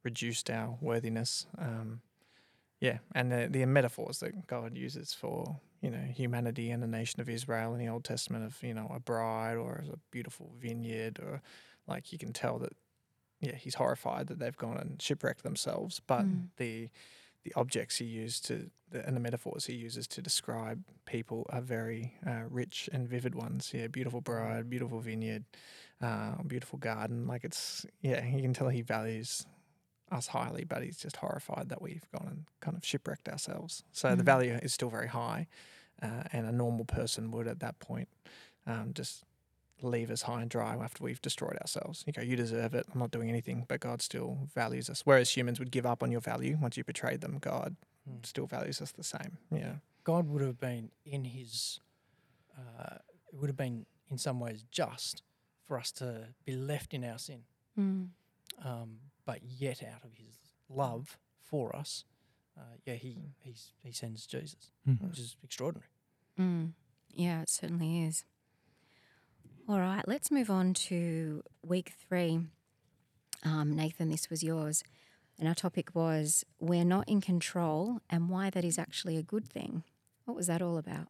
[0.03, 1.47] reduced our worthiness.
[1.57, 2.01] Um,
[2.79, 7.21] yeah, and the, the metaphors that God uses for, you know, humanity and the nation
[7.21, 11.19] of Israel in the Old Testament of, you know, a bride or a beautiful vineyard
[11.19, 11.41] or
[11.87, 12.73] like you can tell that,
[13.41, 16.01] yeah, he's horrified that they've gone and shipwrecked themselves.
[16.05, 16.49] But Mm.
[16.57, 16.89] the
[17.43, 21.61] the objects he used to the, and the metaphors he uses to describe people are
[21.61, 23.71] very uh, rich and vivid ones.
[23.71, 25.43] Yeah, beautiful bride, beautiful vineyard,
[26.01, 27.27] uh, beautiful garden.
[27.27, 29.45] Like it's yeah, you can tell he values
[30.11, 33.83] us highly, but he's just horrified that we've gone and kind of shipwrecked ourselves.
[33.91, 34.25] So the Mm.
[34.25, 35.47] value is still very high,
[36.01, 38.09] uh, and a normal person would at that point
[38.65, 39.23] um, just
[39.81, 42.03] leave us high and dry after we've destroyed ourselves.
[42.07, 42.85] You go, you deserve it.
[42.93, 45.01] I'm not doing anything, but God still values us.
[45.05, 47.37] Whereas humans would give up on your value once you betrayed them.
[47.39, 47.75] God
[48.09, 48.23] Mm.
[48.25, 49.39] still values us the same.
[49.51, 49.77] Yeah.
[50.03, 51.79] God would have been in his,
[52.57, 52.97] uh,
[53.33, 55.23] it would have been in some ways just
[55.65, 57.45] for us to be left in our sin,
[57.77, 58.09] Mm.
[58.63, 60.37] um, but yet out of his
[60.69, 62.05] love for us,
[62.55, 65.01] uh, yeah, he he's, he sends Jesus, Mm.
[65.09, 65.89] which is extraordinary.
[66.37, 66.73] Mm.
[67.09, 68.23] Yeah, it certainly is.
[69.67, 72.39] All right, let's move on to week three.
[73.43, 74.83] Um, Nathan, this was yours.
[75.39, 79.47] And our topic was We're Not in Control and Why That Is Actually a Good
[79.47, 79.83] Thing.
[80.25, 81.07] What was that all about?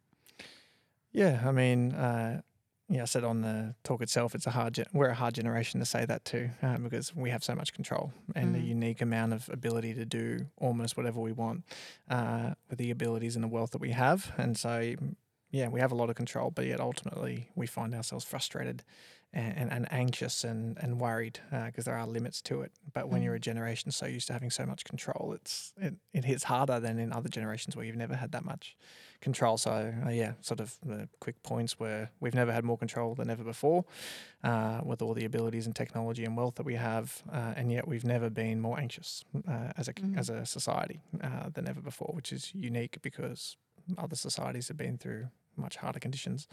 [1.12, 1.42] Yeah.
[1.46, 2.40] I mean, uh,
[2.88, 5.80] yeah, I said on the talk itself, it's a hard, gen- we're a hard generation
[5.80, 8.66] to say that too, um, because we have so much control and a Mm.
[8.66, 11.64] unique amount of ability to do almost whatever we want
[12.08, 14.32] uh, with the abilities and the wealth that we have.
[14.38, 14.94] And so,
[15.50, 18.82] yeah, we have a lot of control, but yet ultimately we find ourselves frustrated
[19.32, 22.72] and, and, and anxious and, and worried because there are limits to it.
[22.92, 26.24] But when you're a generation so used to having so much control, it's it, it
[26.24, 28.76] hits harder than in other generations where you've never had that much
[29.20, 29.56] control.
[29.56, 33.30] So uh, yeah, sort of the quick points where we've never had more control than
[33.30, 33.84] ever before,
[34.44, 37.86] uh, with all the abilities and technology and wealth that we have, uh, and yet
[37.86, 40.18] we've never been more anxious uh, as a Mhm.
[40.18, 43.56] as a society uh, than ever before, which is unique because
[43.98, 46.48] other societies have been through much harder conditions.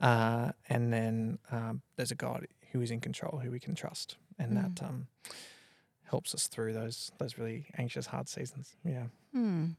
[0.00, 4.16] Uh, and then um, there's a God who is in control, who we can trust,
[4.38, 4.74] and Mm.
[4.76, 5.06] that um,
[6.04, 8.76] helps us through those those really anxious, hard seasons.
[8.84, 9.06] Yeah.
[9.32, 9.70] Hmm.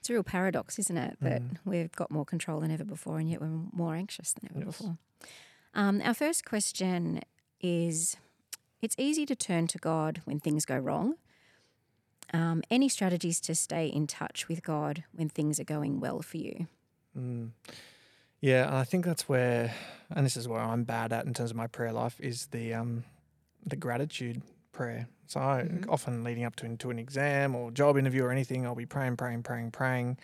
[0.00, 1.16] It's a real paradox, isn't it?
[1.20, 1.56] That Mm.
[1.64, 4.66] we've got more control than ever before, and yet we're more anxious than ever Yes.
[4.78, 4.98] before.
[5.74, 7.20] Um, our first question
[7.60, 8.16] is
[8.80, 11.16] It's easy to turn to God when things go wrong.
[12.32, 16.36] Um, any strategies to stay in touch with God when things are going well for
[16.36, 16.66] you?
[17.16, 17.50] Mm.
[18.40, 19.74] Yeah, I think that's where,
[20.10, 22.74] and this is where I'm bad at in terms of my prayer life, is the
[22.74, 23.04] um,
[23.66, 25.08] the gratitude prayer.
[25.26, 25.88] So I, Mhm.
[25.88, 29.16] often leading up to into an exam or job interview or anything, I'll be praying,
[29.16, 30.18] praying, praying, praying,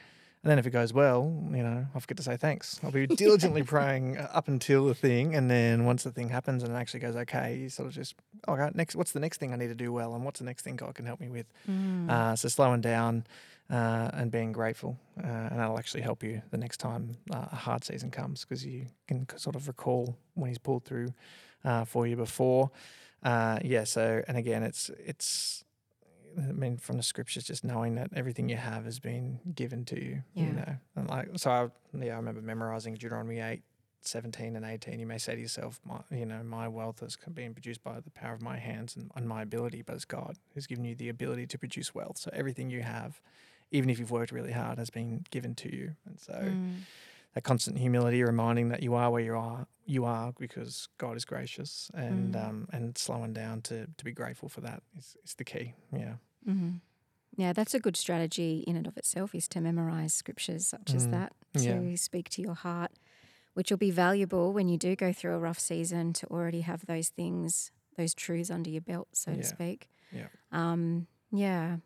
[0.44, 2.78] and then if it goes well, you know, I forget to say thanks.
[2.84, 6.62] I'll be diligently praying uh, up until the thing, and then once the thing happens
[6.62, 8.14] and it actually goes okay, you sort of just
[8.46, 10.60] okay, next, what's the next thing I need to do well, and what's the next
[10.60, 11.46] thing God can help me with.
[11.66, 12.10] Mm.
[12.10, 13.24] Uh, so slowing down
[13.70, 17.56] uh, and being grateful, uh, and that'll actually help you the next time uh, a
[17.56, 21.14] hard season comes because you can sort of recall when he's pulled through
[21.64, 22.70] uh, for you before.
[23.22, 23.84] Uh, yeah.
[23.84, 25.63] So and again, it's it's.
[26.38, 30.02] I mean, from the scriptures, just knowing that everything you have has been given to
[30.02, 30.44] you, Yeah.
[30.46, 31.50] you know, and like so.
[31.50, 31.68] I,
[32.04, 33.62] yeah, I remember memorizing Deuteronomy eight,
[34.02, 37.54] 17 and 18, you may say to yourself, my, you know, my wealth has been
[37.54, 40.66] produced by the power of my hands and, and my ability, but it's God who's
[40.66, 42.18] given you the ability to produce wealth.
[42.18, 43.20] So everything you have,
[43.70, 45.94] even if you've worked really hard, has been given to you.
[46.06, 46.80] And so Mm.
[47.34, 51.24] That constant humility, reminding that you are where you are, you are because God is
[51.24, 52.48] gracious, and Mm.
[52.48, 55.74] um, and slowing down to to be grateful for that is, is the key.
[55.92, 56.16] Yeah.
[56.46, 56.80] Mhm.
[57.36, 61.08] Yeah, that's a good strategy in and of itself is to memorize scriptures such as
[61.08, 61.10] Mm.
[61.10, 61.96] that to Yeah.
[61.96, 62.92] speak to your heart,
[63.54, 66.86] which will be valuable when you do go through a rough season to already have
[66.86, 69.88] those things, those truths under your belt, so to speak.
[70.12, 70.28] Yeah.
[70.52, 71.78] Um, yeah.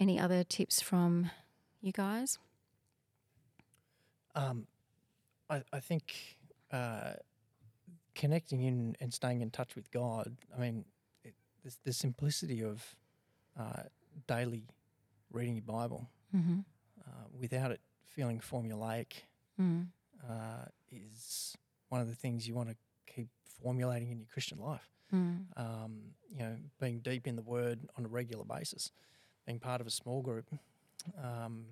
[0.00, 1.30] Any other tips from
[1.80, 2.38] you guys?
[4.36, 4.66] Um,
[5.50, 6.14] I, I think
[6.72, 7.14] uh,
[8.14, 10.36] connecting in and staying in touch with God.
[10.56, 10.84] I mean,
[11.24, 12.94] it, the, the simplicity of
[13.58, 13.82] uh,
[14.26, 14.64] daily
[15.32, 16.58] reading your Bible Mm-hmm.
[17.00, 19.12] uh, without it feeling formulaic
[19.58, 19.86] Mm.
[20.28, 21.56] uh, is
[21.88, 23.28] one of the things you want to keep
[23.62, 24.86] formulating in your Christian life.
[25.14, 25.46] Mm.
[25.56, 25.92] Um,
[26.30, 28.90] you know, being deep in the Word on a regular basis,
[29.46, 30.46] being part of a small group,
[31.22, 31.64] um,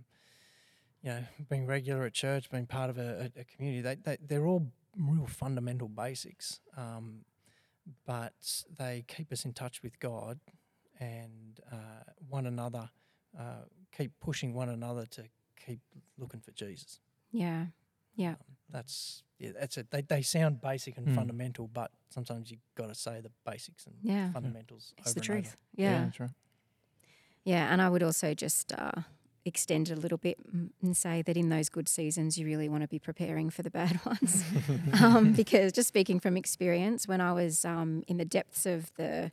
[1.04, 3.82] you know, being regular at church, being part of a, a, a community.
[3.82, 7.24] They, they they're all real fundamental basics, um,
[8.06, 8.32] but
[8.78, 10.40] they keep us in touch with God
[10.98, 11.76] and uh,
[12.28, 12.88] one another.
[13.38, 13.64] Uh,
[13.96, 15.24] keep pushing one another to
[15.66, 15.80] keep
[16.18, 17.00] looking for Jesus.
[17.32, 17.66] Yeah.
[18.16, 18.36] Yeah.
[18.70, 19.90] That's yeah, that's it.
[19.90, 21.14] They, they sound basic and Mm.
[21.16, 24.30] fundamental, but sometimes you've got to say the basics and Yeah.
[24.32, 24.94] fundamentals.
[24.98, 25.42] It's the over and over.
[25.42, 25.56] truth.
[25.76, 26.04] Yeah.
[26.04, 26.30] that's right.
[27.44, 29.02] Yeah, and I would also just uh,
[29.44, 32.68] extend it a little bit mm, and say that in those good seasons, you really
[32.68, 34.44] want to be preparing for the bad ones.
[35.02, 39.30] um, because just speaking from experience, when I was um, in the depths of the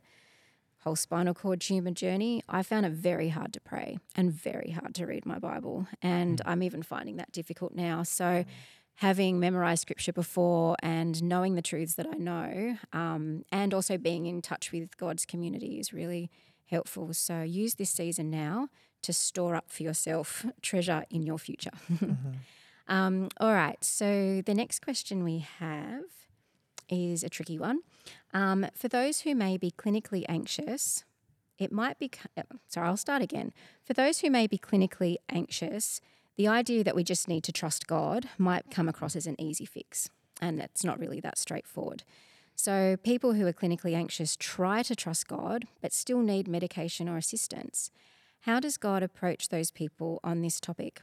[0.82, 4.94] whole spinal cord tumor journey, I found it very hard to pray and very hard
[4.96, 5.86] to read my Bible.
[6.02, 8.02] And I'm even finding that difficult now.
[8.02, 8.44] So,
[8.96, 14.26] having memorized scripture before and knowing the truths that I know, um, and also being
[14.26, 16.30] in touch with God's community is really
[16.66, 17.14] helpful.
[17.14, 18.68] So, use this season now
[19.02, 21.70] to store up for yourself treasure in your future.
[22.88, 23.82] um, all right.
[23.82, 26.04] So, the next question we have
[26.88, 27.80] is a tricky one.
[28.34, 31.04] Um, for those who may be clinically anxious,
[31.58, 32.10] it might be.
[32.36, 33.52] uh, Sorry, I'll start again.
[33.84, 36.00] For those who may be clinically anxious,
[36.36, 39.64] the idea that we just need to trust God might come across as an easy
[39.64, 40.10] fix,
[40.40, 42.04] and it's not really that straightforward.
[42.54, 47.16] So, people who are clinically anxious try to trust God but still need medication or
[47.16, 47.90] assistance.
[48.42, 51.02] How does God approach those people on this topic?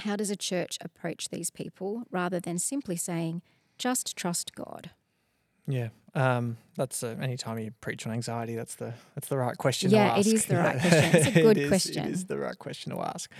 [0.00, 3.42] How does a church approach these people rather than simply saying,
[3.76, 4.90] just trust God?
[5.68, 9.90] Yeah, um, that's uh, anytime you preach on anxiety, that's the that's the right question.
[9.90, 11.10] Yeah, to it is the right question.
[11.16, 12.04] It's a good It is- question.
[12.06, 13.30] It is the right question to ask.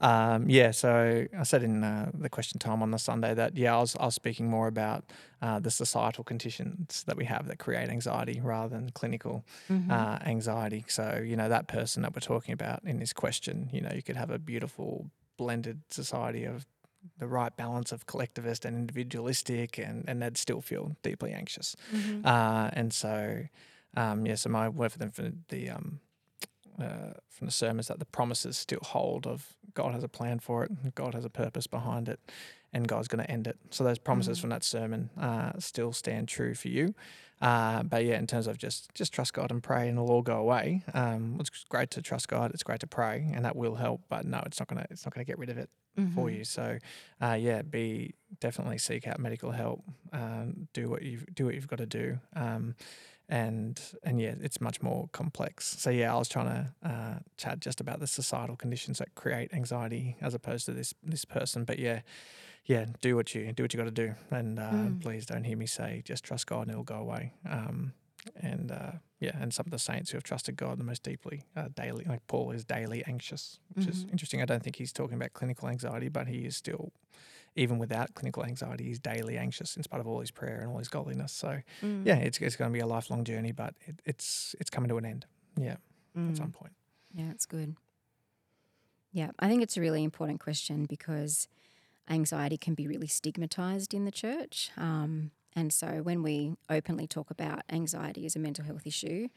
[0.00, 3.76] Um, yeah, so I said in uh, the question time on the Sunday that yeah,
[3.76, 5.04] I was I was speaking more about
[5.42, 9.90] uh, the societal conditions that we have that create anxiety rather than clinical Mm-hmm.
[9.90, 10.84] uh, anxiety.
[10.88, 14.02] So you know that person that we're talking about in this question, you know, you
[14.02, 16.64] could have a beautiful blended society of
[17.18, 21.76] the right balance of collectivist and individualistic, and and they'd still feel deeply anxious.
[21.92, 22.24] Mhm.
[22.24, 23.44] Uh, and so,
[23.96, 26.00] um, yeah, so my word for them for the um,
[26.78, 30.38] uh, from the sermon is that the promises still hold of God has a plan
[30.40, 32.20] for it, God has a purpose behind it,
[32.72, 33.58] and God's going to end it.
[33.70, 34.40] So those promises Mhm.
[34.40, 36.94] from that sermon uh, still stand true for you.
[37.40, 40.22] Uh, but yeah, in terms of just just trust God and pray, and it'll all
[40.22, 40.82] go away.
[40.94, 42.52] Um, it's great to trust God.
[42.54, 44.02] It's great to pray, and that will help.
[44.08, 46.38] But no, it's not gonna it's not gonna get rid of it for Mhm.
[46.38, 46.44] you.
[46.44, 46.78] So,
[47.22, 49.84] uh, yeah, be definitely seek out medical help.
[50.12, 52.18] Um, do what you do what you've got to do.
[52.34, 52.74] Um,
[53.28, 55.64] and and yeah, it's much more complex.
[55.78, 59.52] So yeah, I was trying to uh, chat just about the societal conditions that create
[59.54, 61.64] anxiety as opposed to this this person.
[61.64, 62.00] But yeah,
[62.66, 65.00] yeah, do what you do what you got to do, and uh, Mm.
[65.00, 67.32] please don't hear me say just trust God and it'll go away.
[67.48, 67.92] Um,
[68.36, 71.42] and uh, yeah, and some of the saints who have trusted God the most deeply,
[71.56, 74.12] uh, daily, like Paul is daily anxious, which is Mhm.
[74.12, 74.42] interesting.
[74.42, 76.92] I don't think he's talking about clinical anxiety, but he is still,
[77.56, 80.78] even without clinical anxiety, he's daily anxious in spite of all his prayer and all
[80.78, 81.32] his godliness.
[81.32, 82.04] So Mm.
[82.06, 84.96] yeah, it's it's going to be a lifelong journey, but it, it's it's coming to
[84.98, 85.26] an end.
[85.56, 85.76] Yeah,
[86.28, 86.54] at some Mm.
[86.54, 86.72] point.
[87.12, 87.76] Yeah, it's good.
[89.12, 91.46] Yeah, I think it's a really important question because
[92.08, 94.70] anxiety can be really stigmatized in the church.
[94.76, 99.28] Um, and so when we openly talk about anxiety as a mental health issue,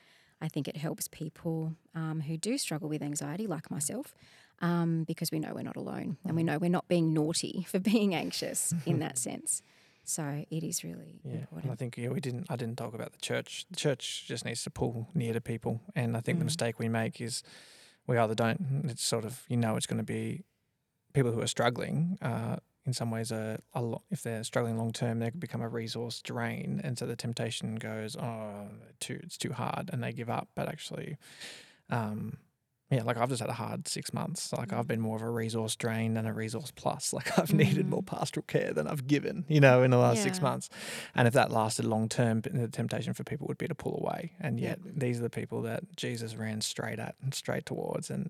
[0.41, 4.13] I think it helps people um, who do struggle with anxiety, like myself,
[4.61, 7.79] um, because we know we're not alone and we know we're not being naughty for
[7.79, 9.61] being anxious in that sense.
[10.03, 12.45] So it is really Yeah, and I think yeah, we didn't.
[12.49, 13.65] I didn't talk about the church.
[13.69, 16.45] The church just needs to pull near to people, and I think the Mm.
[16.45, 17.43] mistake we make is
[18.07, 18.85] we either don't.
[18.85, 20.45] It's sort of you know it's going to be
[21.13, 22.17] people who are struggling.
[22.21, 22.57] Uh,
[22.87, 25.69] in some ways, a, a lot, if they're struggling long term, they could become a
[25.69, 28.69] resource drain, and so the temptation goes, oh,
[28.99, 30.47] too it's too hard, and they give up.
[30.55, 31.17] But actually,
[31.89, 32.37] um,
[32.89, 34.53] yeah, like I've just had a hard six months.
[34.53, 37.11] Like I've been more of a resource drain than a resource plus.
[37.17, 40.41] Like I've needed more pastoral care than I've given, you know, in the last six
[40.41, 40.69] months.
[41.13, 44.31] And if that lasted long term, the temptation for people would be to pull away.
[44.39, 44.69] And Yeah.
[44.69, 48.29] yet, these are the people that Jesus ran straight at and straight towards, and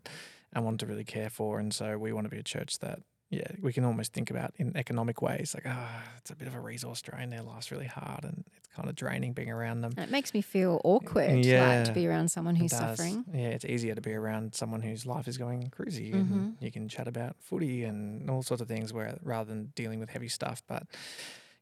[0.54, 1.60] and wanted to really care for.
[1.60, 3.00] And so we want to be a church that
[3.30, 6.56] yeah, we can almost think about in economic ways, like, ah, it's a bit of
[6.56, 7.30] a resource drain.
[7.30, 9.94] Their life's really hard and it's kind of draining being around them.
[9.98, 13.26] And it makes me feel awkward, like Yeah, to be around someone who's suffering.
[13.34, 16.32] Yeah, it's easier to be around someone whose life is going cruisy Mhm.
[16.32, 20.00] and you can chat about footy and all sorts of things where rather than dealing
[20.00, 20.64] with heavy stuff.
[20.68, 20.84] But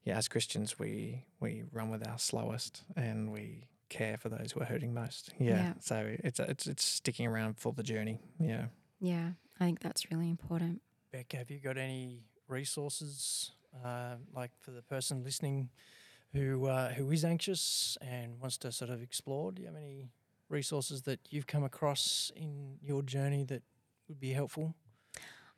[0.03, 4.59] yeah, as Christians we we run with our slowest and we care for those who
[4.61, 5.32] are hurting most.
[5.39, 5.55] Yeah.
[5.55, 5.74] Yeah.
[5.80, 8.20] So it's it's it's sticking around for the journey.
[8.39, 8.66] Yeah.
[8.99, 10.82] Yeah, I think that's really important.
[11.34, 13.51] Have you got any resources,
[13.84, 15.70] uh, like for the person listening
[16.34, 19.51] who uh, who is anxious and wants to sort of explore?
[19.51, 20.09] Do you have any
[20.49, 23.63] resources that you've come across in your journey that
[24.07, 24.76] would be helpful?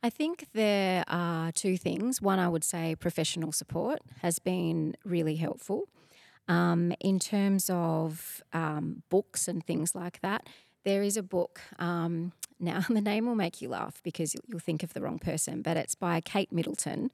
[0.04, 2.22] I think there are two things.
[2.22, 5.90] One, I would say professional support has been really helpful.
[6.48, 10.48] Um, in terms of um, books and things like that,
[10.86, 11.60] there is a book.
[11.80, 15.62] Um, now, the name will make you laugh because you'll- think of the wrong person,
[15.62, 17.12] but it's by Kate Middleton,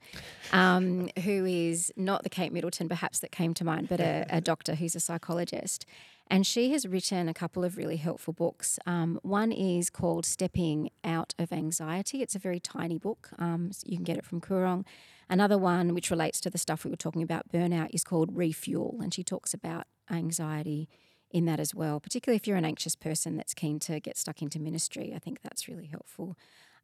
[0.52, 4.40] um, who is not the Kate Middleton perhaps that came to mind, but a, a
[4.40, 5.84] doctor who's a psychologist.
[6.28, 8.78] And she has written a couple of really helpful books.
[8.86, 12.22] Um, one is called Stepping Out of Anxiety.
[12.22, 13.28] It's a very tiny book.
[13.38, 14.84] Um, so you can get it from Koorong.
[15.28, 18.98] Another one, which relates to the stuff we were talking about, burnout, is called Refuel.
[19.02, 20.88] And she talks about anxiety
[21.34, 24.40] in that as well, particularly if you're an anxious person that's keen to get stuck
[24.40, 25.12] into ministry.
[25.14, 26.38] I think that's really helpful.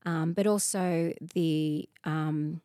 [0.05, 2.61] Um, but also the um,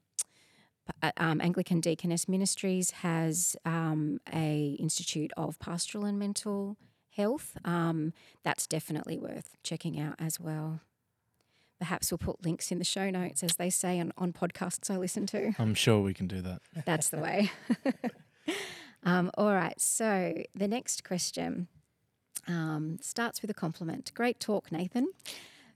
[1.03, 6.75] uh, um, Anglican Deaconess Ministries has um, a institute of pastoral and mental
[7.15, 7.55] health.
[7.63, 8.13] Um,
[8.43, 10.81] that's definitely worth checking out as well.
[11.77, 14.97] Perhaps we'll put links in the show notes, as they say on, on podcasts I
[14.97, 15.53] listen to.
[15.59, 16.61] I'm sure we can do that.
[16.83, 17.51] That's the way.
[19.03, 19.79] um, all right.
[19.79, 21.67] So the next question
[22.47, 24.11] um, starts with a compliment.
[24.13, 25.09] Great talk, Nathan.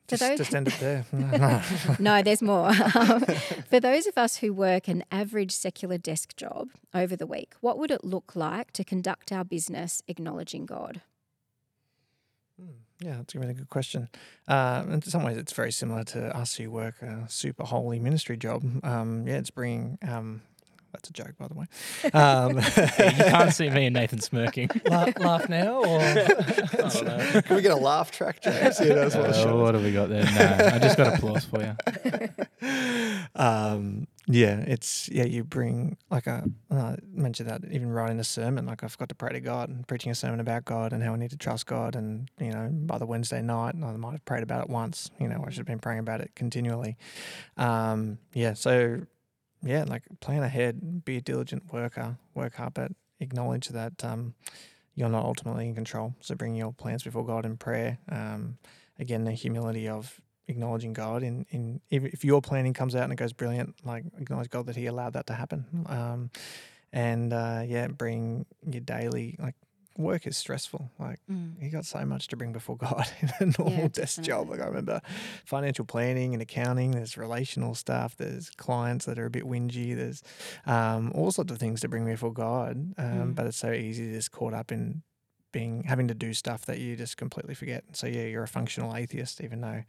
[0.08, 1.06] For Just, those, just end it there.
[1.12, 1.62] No.
[2.00, 2.70] no, there's more.
[2.96, 3.26] Um,
[3.70, 7.78] for those of us who work an average secular desk job over the week, what
[7.78, 11.02] would it look like to conduct our business acknowledging God?
[13.02, 14.10] Yeah, that's a really good question.
[14.48, 18.36] Uh, in some ways, it's very similar to us who work a super holy ministry
[18.36, 18.64] job.
[18.84, 19.98] Um, yeah, it's bringing.
[20.06, 20.42] Um,
[20.92, 21.66] that's a joke, by the way.
[22.14, 22.62] Um, you
[23.32, 24.70] can't see me and Nathan smirking.
[24.86, 26.00] La- laugh now, or.
[27.44, 28.80] Can we get a laugh track, James?
[28.90, 29.62] Yeah, that's what it Uh, shows.
[29.62, 30.24] what have we got there?
[30.24, 32.30] No, I just got applause for you.
[33.36, 35.24] um, yeah, it's yeah.
[35.24, 39.16] You bring like I uh, mentioned that even writing a sermon, like I've got to
[39.16, 41.66] pray to God and preaching a sermon about God and how I need to trust
[41.66, 41.96] God.
[41.96, 45.10] And you know, by the Wednesday night, I might have prayed about it once.
[45.20, 46.98] You know, I should have been praying about it continually.
[47.58, 49.02] Um, yeah, so
[49.62, 54.34] yeah, like plan ahead, be a diligent worker, work hard, but acknowledge that um,
[54.96, 56.16] you're not ultimately in control.
[56.22, 58.00] So bring your plans before God in prayer.
[58.10, 58.58] Um,
[58.98, 63.14] again, the humility of acknowledging God in, in if, if your planning comes out and
[63.14, 65.66] it goes brilliant, like acknowledge God that He allowed that to happen.
[65.88, 66.32] Um,
[66.92, 69.56] and uh, yeah, bring your daily like
[70.00, 70.90] work is stressful.
[70.98, 71.62] Like Mm.
[71.62, 74.50] you got so much to bring before God in a normal Yeah, desk job.
[74.50, 75.02] Like I remember
[75.46, 76.92] financial planning and accounting.
[76.92, 78.16] There's relational stuff.
[78.16, 79.96] There's clients that are a bit whingy.
[79.96, 80.24] There's
[80.66, 82.94] um, all sorts of things to bring before God.
[82.98, 83.36] Um, Mm.
[83.36, 85.04] But it's so easy to just caught up in
[85.52, 87.84] being having to do stuff that you just completely forget.
[87.94, 89.84] So yeah, you're a functional atheist, even though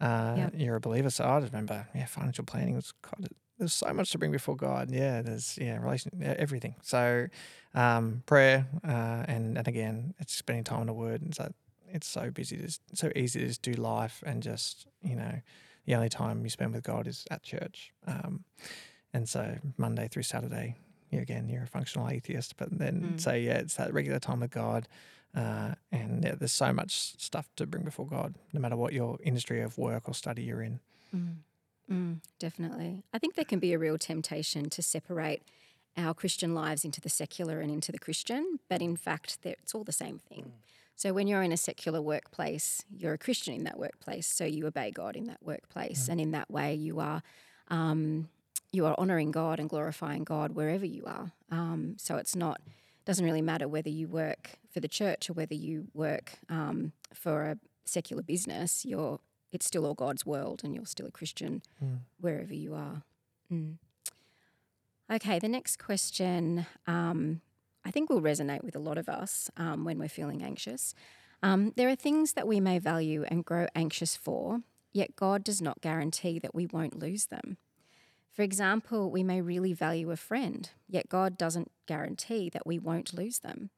[0.00, 0.52] uh, Yep.
[0.56, 1.10] you're a believer.
[1.10, 3.28] So I just remember, yeah, financial planning was God.
[3.60, 4.90] There's so much to bring before God.
[4.90, 6.74] Yeah, there's yeah, relation, everything.
[6.82, 7.28] So
[7.74, 11.20] um, prayer uh, and and again, it's spending time in the Word.
[11.22, 11.52] And so
[11.92, 15.40] it's so busy, it's so easy to just do life and just you know,
[15.86, 17.92] the only time you spend with God is at church.
[18.06, 18.44] Um,
[19.12, 20.76] and so Monday through Saturday,
[21.10, 23.20] you again, you're a functional atheist, but then Mm.
[23.20, 24.88] so yeah, it's that regular time with God.
[25.34, 29.18] Uh, and yeah, there's so much stuff to bring before God, no matter what your
[29.22, 30.80] industry of work or study you're in.
[31.14, 31.36] Mm.
[31.90, 33.02] Mm, definitely.
[33.12, 35.42] I think there can be a real temptation to separate
[35.96, 39.84] our Christian lives into the secular and into the Christian, but in fact, it's all
[39.84, 40.52] the same thing.
[40.94, 44.66] So when you're in a secular workplace, you're a Christian in that workplace, so you
[44.66, 47.22] obey God in that workplace, and in that way, you are
[47.68, 48.28] um,
[48.72, 51.32] you are honoring God and glorifying God wherever you are.
[51.50, 52.60] Um, so it's not
[53.04, 57.44] doesn't really matter whether you work for the church or whether you work um, for
[57.44, 58.84] a secular business.
[58.84, 59.18] You're
[59.52, 62.00] it's still all God's world, and you're still a Christian Mm.
[62.20, 63.02] wherever you are.
[63.50, 63.78] Mm.
[65.10, 67.40] Okay, the next question um,
[67.84, 70.94] I think will resonate with a lot of us um, when we're feeling anxious.
[71.42, 74.60] Um, there are things that we may value and grow anxious for,
[74.92, 77.56] yet God does not guarantee that we won't lose them.
[78.30, 83.12] For example, we may really value a friend, yet God doesn't guarantee that we won't
[83.14, 83.70] lose them.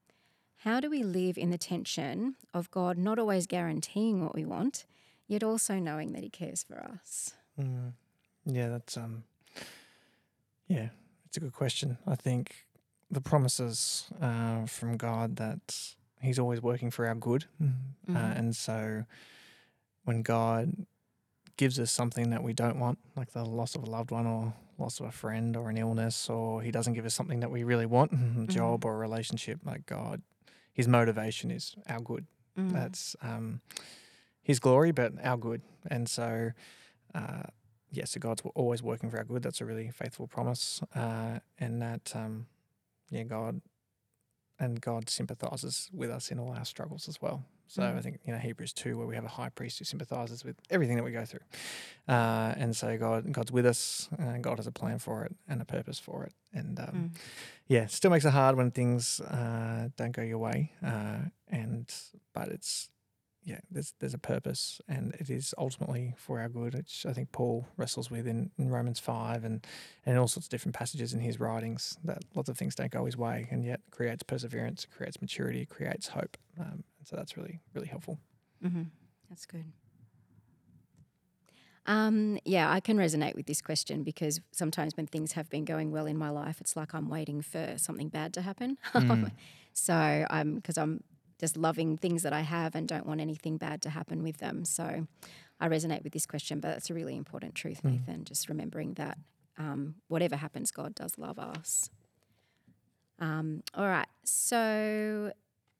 [0.57, 4.85] How do we live in the tension of God not always guaranteeing what we want,
[5.27, 7.33] yet also knowing that He cares for us?
[7.59, 7.93] Mm.
[8.45, 9.23] Yeah, that's um
[10.67, 10.89] Yeah,
[11.25, 11.97] it's a good question.
[12.07, 12.65] I think
[13.11, 17.65] the promises uh, from God that He's always working for our good, uh,
[18.11, 18.37] Mhm.
[18.39, 19.03] and so
[20.05, 20.85] when God
[21.57, 24.53] gives us something that we don't want, like the loss of a loved one or
[24.77, 27.63] loss of a friend or an illness, or He doesn't give us something that we
[27.63, 28.11] really want,
[28.43, 30.21] a job or a relationship, like God,
[30.73, 32.25] His motivation is our good.
[32.57, 32.71] Mm.
[32.71, 33.61] That's um,
[34.43, 35.61] His glory, but our good.
[35.89, 36.51] And so,
[37.15, 37.43] uh,
[37.91, 39.41] yeah, so God's always working for our good.
[39.43, 40.81] That's a really faithful promise.
[40.95, 42.47] Uh, and that, um,
[43.09, 43.61] yeah, God
[44.59, 47.43] and God sympathizes with us in all our struggles as well.
[47.67, 47.97] So Mm.
[47.97, 50.55] I think, you know, Hebrews 2, where we have a high priest who sympathizes with
[50.69, 51.39] everything that we go through.
[52.07, 55.61] Uh, and so God, God's with us, and God has a plan for it and
[55.61, 56.33] a purpose for it.
[56.53, 57.17] And um, Mm.
[57.67, 60.71] yeah, it still makes it hard when things uh, don't go your way.
[60.85, 61.91] Uh, and
[62.33, 62.89] but it's
[63.45, 67.31] yeah, there's there's a purpose, and it is ultimately for our good, which I think
[67.31, 69.65] Paul wrestles with in, in Romans five, and
[70.05, 73.05] and all sorts of different passages in his writings that lots of things don't go
[73.05, 76.37] his way, and yet creates perseverance, creates maturity, creates hope.
[76.59, 78.17] Um, and so that's really really helpful.
[78.61, 78.83] hmm
[79.29, 79.65] That's good.
[81.85, 85.91] Um, yeah, I can resonate with this question because sometimes when things have been going
[85.91, 88.77] well in my life, it's like I'm waiting for something bad to happen.
[88.93, 89.31] Mm.
[89.73, 91.03] so I'm because I'm
[91.39, 94.65] just loving things that I have and don't want anything bad to happen with them.
[94.65, 95.07] So
[95.59, 97.91] I resonate with this question, but that's a really important truth, Mm.
[97.91, 98.23] Nathan.
[98.25, 99.17] Just remembering that
[99.57, 101.89] um, whatever happens, God does love us.
[103.19, 104.07] Um, all right.
[104.23, 105.31] So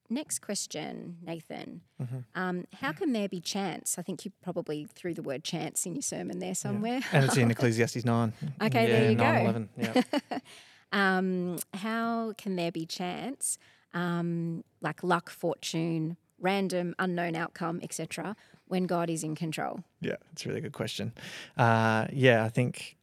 [0.09, 1.81] next question, Nathan.
[2.01, 2.23] Mhm.
[2.35, 3.97] Um, how can there be chance?
[3.97, 7.01] I think you probably threw the word chance in your sermon there somewhere.
[7.11, 8.33] And it's in Ecclesiastes nine.
[8.61, 9.41] Okay, yeah, there you 9, go.
[9.41, 10.39] 11, yeah.
[10.91, 13.57] um, how can there be chance,
[13.93, 18.35] um, like luck, fortune, random, unknown outcome, etc.,
[18.67, 19.83] when God is in control?
[20.01, 21.13] Yeah, it's a really good question.
[21.57, 22.97] Uh, yeah, I think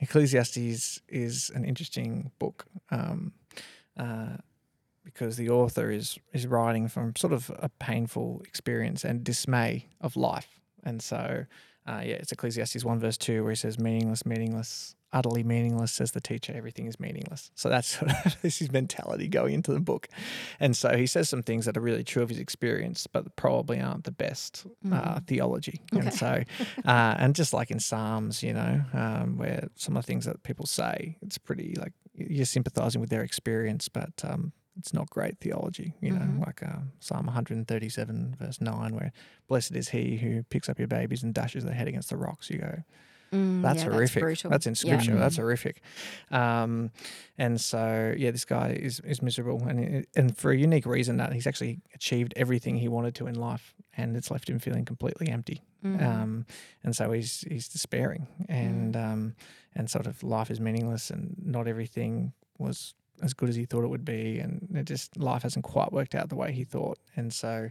[0.00, 3.32] Ecclesiastes is an interesting book um,
[3.96, 4.36] uh,
[5.04, 10.16] because the author is is writing from sort of a painful experience and dismay of
[10.16, 11.44] life, and so
[11.86, 16.12] uh, yeah, it's Ecclesiastes one verse two where he says, "Meaningless, meaningless." Utterly meaningless, says
[16.12, 16.52] the teacher.
[16.56, 17.50] Everything is meaningless.
[17.54, 20.08] So that's sort of this his mentality going into the book,
[20.58, 23.80] and so he says some things that are really true of his experience, but probably
[23.80, 25.80] aren't the best uh, theology.
[25.92, 26.06] Okay.
[26.06, 26.42] And so,
[26.86, 30.42] uh, and just like in Psalms, you know, um, where some of the things that
[30.44, 35.38] people say, it's pretty like you're sympathizing with their experience, but um, it's not great
[35.40, 36.46] theology, you know, Mhm.
[36.46, 39.12] like uh, Psalm 137, verse 9, where
[39.48, 42.48] blessed is he who picks up your babies and dashes their head against the rocks.
[42.50, 42.82] You go,
[43.32, 44.20] Mm, that's yeah, horrific.
[44.22, 44.50] brutal.
[44.50, 44.76] That's, in Yeah.
[44.98, 45.16] scripture.
[45.18, 45.42] That's Mm.
[45.42, 45.82] horrific.
[46.30, 46.90] Um,
[47.38, 51.32] and so, yeah, this guy is, is miserable, and and for a unique reason that
[51.32, 55.28] he's actually achieved everything he wanted to in life, and it's left him feeling completely
[55.28, 55.62] empty.
[55.84, 56.02] Mm.
[56.02, 56.46] Um,
[56.84, 59.34] and so he's he's despairing, and um,
[59.74, 63.84] and sort of life is meaningless, and not everything was as good as he thought
[63.84, 66.98] it would be, and it just life hasn't quite worked out the way he thought,
[67.16, 67.70] and so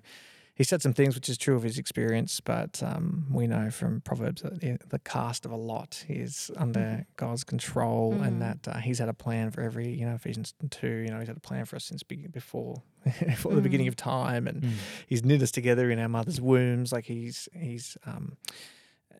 [0.61, 4.01] he said some things which is true of his experience, but um, we know from
[4.01, 8.27] Proverbs that the, the cast of a lot is under God's control, Mhm.
[8.27, 11.19] and that uh, He's had a plan for every, you know, Ephesians two, you know,
[11.19, 12.81] He's had a plan for us since be- before
[13.25, 13.89] before the beginning Mm.
[13.89, 14.73] of time, and Mm.
[15.07, 16.91] He's knit us together in our mother's wombs.
[16.91, 18.37] Like He's He's um,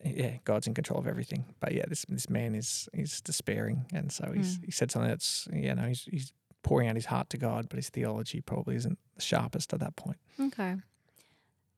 [0.04, 1.44] yeah, God's in control of everything.
[1.60, 5.48] But yeah, this this man is is despairing, and so he's he said something that's
[5.52, 6.32] you know he's he's
[6.62, 9.96] pouring out his heart to God, but his theology probably isn't the sharpest at that
[9.96, 10.18] point.
[10.38, 10.76] Okay.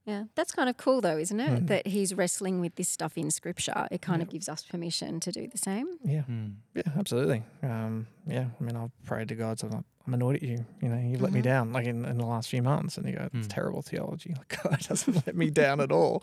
[0.07, 1.65] Yeah, that's kind of cool, though, isn't it?
[1.65, 1.67] Mm.
[1.69, 3.87] That he's wrestling with this stuff in scripture.
[3.91, 5.99] It kind of gives us permission to do the same.
[6.05, 6.57] Yeah, Mm.
[6.75, 7.43] yeah, absolutely.
[7.63, 10.67] Um, yeah, I mean, I've prayed to God, so I'm, like, I'm annoyed at you.
[10.83, 11.45] You know, you've let me Mhm.
[11.45, 13.55] down, like in, in the last few months, and you go, it's Mm.
[13.55, 14.35] terrible theology.
[14.37, 16.23] Like God doesn't let me down at all,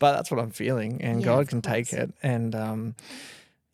[0.00, 2.12] but that's what I'm feeling, and Yeah, God can take it.
[2.24, 2.96] And um,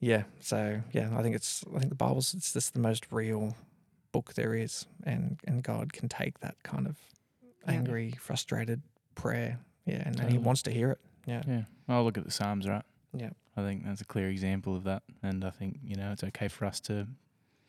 [0.01, 3.57] yeah, so yeah, I think it's I think the Bible's it's just the most real
[4.13, 6.97] book there is, and and God can take that kind of
[7.43, 7.73] Yeah.
[7.73, 8.83] angry, frustrated
[9.17, 10.99] prayer, yeah, and, and He wants to hear it.
[11.27, 11.63] Yeah, Yeah.
[11.89, 12.85] I'll look at the Psalms, right?
[13.13, 15.03] yeah, I think that's a clear example of that.
[15.23, 17.09] And I think, you know, it's okay for us to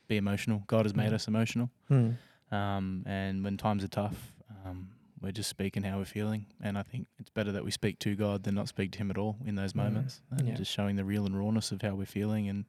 [0.08, 0.64] be emotional.
[0.68, 1.16] God has made Mm.
[1.16, 1.70] us emotional.
[1.88, 2.12] Hmm.
[2.52, 4.34] Um, and when times are tough,
[4.66, 4.90] um,
[5.22, 6.46] we're just speaking how we're feeling.
[6.62, 9.10] And I think it's better that we speak to God than not speak to Him
[9.10, 9.78] at all in those Mm.
[9.78, 10.22] moments.
[10.32, 10.54] And Yeah.
[10.56, 12.48] just showing the real and rawness of how we're feeling.
[12.48, 12.66] And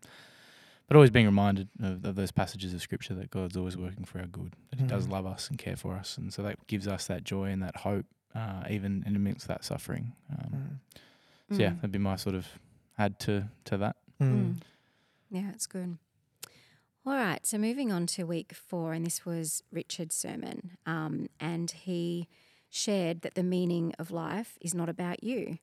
[0.87, 4.21] but always being reminded of, of those passages of Scripture that God's always working for
[4.21, 5.11] our good, that He does Mhm.
[5.13, 6.17] love us and care for us.
[6.17, 9.65] And so that gives us that joy and that hope, uh, even in amidst that
[9.65, 10.13] suffering.
[10.31, 10.81] Um,
[11.51, 11.57] Mm.
[11.57, 11.77] So yeah, Mm.
[11.77, 12.47] that'd be my sort of
[12.99, 13.97] add to to that.
[14.21, 14.33] Mm.
[14.33, 14.55] Mm.
[15.31, 15.97] Yeah, it's good.
[17.07, 21.71] All right, so moving on to week four, and this was Richard's sermon, um, and
[21.71, 22.29] he
[22.69, 25.57] shared that the meaning of life is not about you.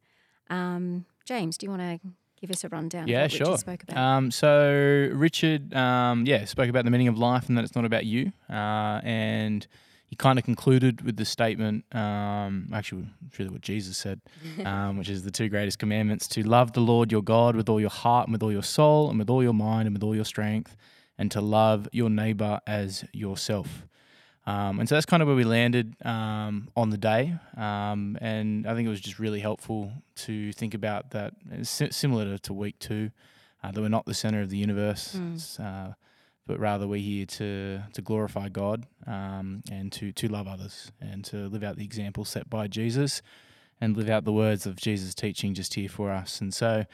[0.49, 1.99] Um, James, do you want to
[2.41, 3.47] give us a rundown Yeah, of what sure.
[3.47, 3.97] Richard spoke about?
[3.97, 7.85] Um, so Richard, um, yeah, spoke about the meaning of life and that it's not
[7.85, 8.31] about you.
[8.49, 9.67] Uh, and
[10.15, 13.05] he kind of concluded with the statement, um, actually,
[13.37, 14.21] really what Jesus said,
[14.65, 17.81] um, which is the two greatest commandments: to love the Lord your God with all
[17.81, 20.15] your heart and with all your soul and with all your mind and with all
[20.15, 20.77] your strength,
[21.17, 23.85] and to love your neighbor as yourself.
[24.47, 27.33] Um, and so that's kind of where we landed um, on the day.
[27.57, 32.25] Um, and I think it was just really helpful to think about that, It's similar
[32.25, 33.09] to, to week two,
[33.63, 35.15] uh, that we're not the center of the universe,
[35.59, 35.95] Mm.
[36.47, 41.23] But rather we're here to, to glorify God um, and to, to love others and
[41.25, 43.21] to live out the example set by Jesus
[43.81, 46.39] and live out the words of Jesus' teaching just here for us.
[46.41, 46.85] And so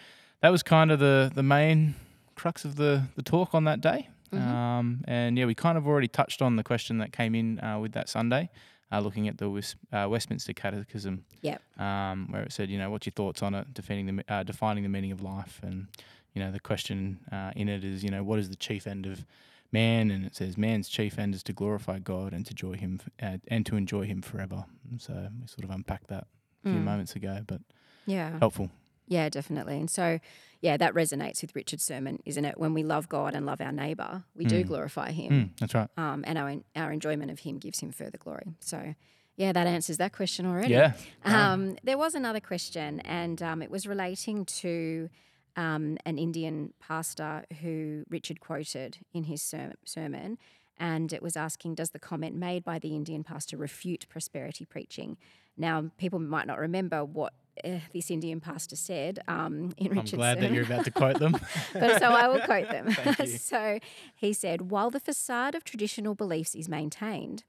[0.42, 1.96] that was kind of the, the main
[2.36, 4.10] crux of the, the talk on that day.
[4.34, 4.42] Mhm.
[4.42, 7.78] Um, and yeah, we kind of already touched on the question that came in uh,
[7.80, 8.50] with that Sunday,
[8.92, 9.50] uh, looking at the
[9.92, 11.26] uh, Westminster Catechism.
[11.42, 11.62] Yep.
[11.80, 14.84] Um, where it said, you know, what's your thoughts on it, defining the uh, defining
[14.84, 15.88] the meaning of life, and
[16.34, 19.06] you know, the question uh, in it is, you know, what is the chief end
[19.06, 19.26] of
[19.72, 20.12] man?
[20.12, 23.38] And it says, man's chief end is to glorify God and to enjoy Him uh,
[23.48, 24.66] and to enjoy Him forever.
[24.90, 26.28] And so we sort of unpacked that
[26.66, 26.84] a few Mm.
[26.86, 27.62] moments ago, but
[28.06, 28.38] Yeah.
[28.40, 28.70] helpful.
[29.08, 29.78] Yeah, definitely.
[29.78, 30.20] And so,
[30.62, 32.58] yeah, that resonates with Richard's sermon, isn't it?
[32.58, 34.68] When we love God and love our neighbour, we do Mm.
[34.68, 35.90] glorify Him, Mm, that's right.
[35.98, 38.54] um, and our our enjoyment of Him gives Him further glory.
[38.62, 38.96] So,
[39.36, 40.72] yeah, that answers that question already.
[40.72, 40.94] Yeah.
[41.26, 45.10] Um, Um, there was another question, and um, it was relating to
[45.56, 50.38] um, an Indian pastor who Richard quoted in his ser- sermon.
[50.78, 55.18] And it was asking, does the comment made by the Indian pastor refute prosperity preaching?
[55.58, 57.34] Now, people might not remember what
[57.64, 61.20] uh, this Indian pastor said um, in I'm Richard's glad that you're about to quote
[61.20, 61.34] them.
[61.74, 62.96] but so I will quote them.
[63.38, 63.80] So
[64.16, 67.44] he said, While the facade of traditional beliefs is maintained,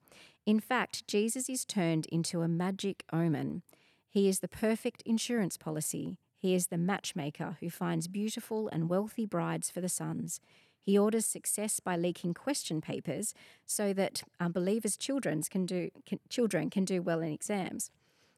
[0.45, 3.63] in fact, Jesus is turned into a magic omen.
[4.11, 6.19] He is the perfect insurance policy.
[6.43, 10.41] He is the matchmaker who finds beautiful and wealthy brides for the sons.
[10.81, 13.33] He orders success by leaking question papers
[13.65, 17.93] so that um, unbelievers' children can do, can, children can do well in exams.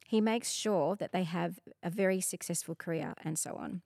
[0.06, 3.80] He makes sure that they have a very successful career and so on.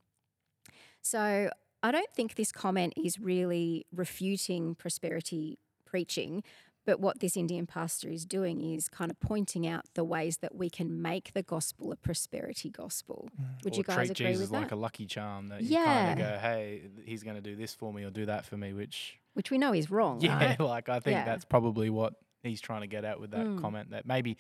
[1.01, 1.51] So
[1.85, 6.43] I don't think this comment is really refuting prosperity preaching,
[6.89, 10.55] but what this Indian pastor is doing is kind of pointing out the ways that
[10.55, 13.29] we can make the gospel a prosperity gospel.
[13.63, 14.61] Would you guys treat agree Jesus with that?
[14.63, 15.85] like a lucky charm that you Yeah.
[15.85, 18.57] kind of go, hey, he's going to do this for me or do that for
[18.57, 20.61] me, which Which we know is wrong, yeah, right?
[20.75, 21.25] like I think Yeah.
[21.27, 23.61] that's probably what he's trying to get at with that Mm.
[23.61, 23.91] comment.
[23.91, 24.39] That maybe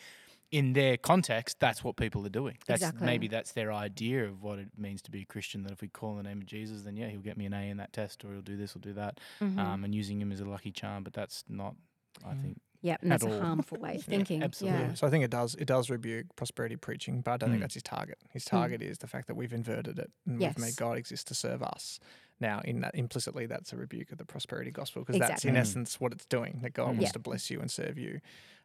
[0.50, 2.56] in their context, that's what people are doing.
[2.66, 3.04] That's Exactly.
[3.04, 5.64] maybe that's their idea of what it means to be a Christian.
[5.64, 7.52] That if we call in the name of Jesus, then yeah, he'll get me an
[7.52, 9.58] A in that test, or he'll do this or do that, Mhm.
[9.58, 11.04] um, and using him as a lucky charm.
[11.04, 11.76] But that's not,
[12.24, 12.42] I Mm.
[12.42, 12.60] think.
[12.80, 14.42] yeah, and that's at a harmful way of Yeah, thinking.
[14.42, 14.80] absolutely.
[14.80, 14.94] Yeah.
[14.94, 17.52] So I think it does it does rebuke prosperity preaching, but I don't Mm.
[17.54, 18.18] think that's his target.
[18.30, 20.56] His target is the fact that we've inverted it and Yes.
[20.56, 21.98] we've made God exist to serve us.
[22.40, 25.58] Now, in that implicitly, that's a rebuke of the prosperity gospel because that's in Mm.
[25.58, 26.60] essence what it's doing.
[26.62, 26.98] That God Mm.
[26.98, 27.10] wants Yeah.
[27.12, 28.20] to bless you and serve you.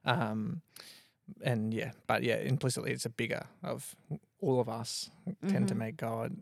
[0.05, 0.61] Um,
[1.41, 3.95] and yeah, but yeah, implicitly, it's a bigger of
[4.41, 5.09] all of us
[5.47, 5.77] tend to Mhm.
[5.77, 6.41] make God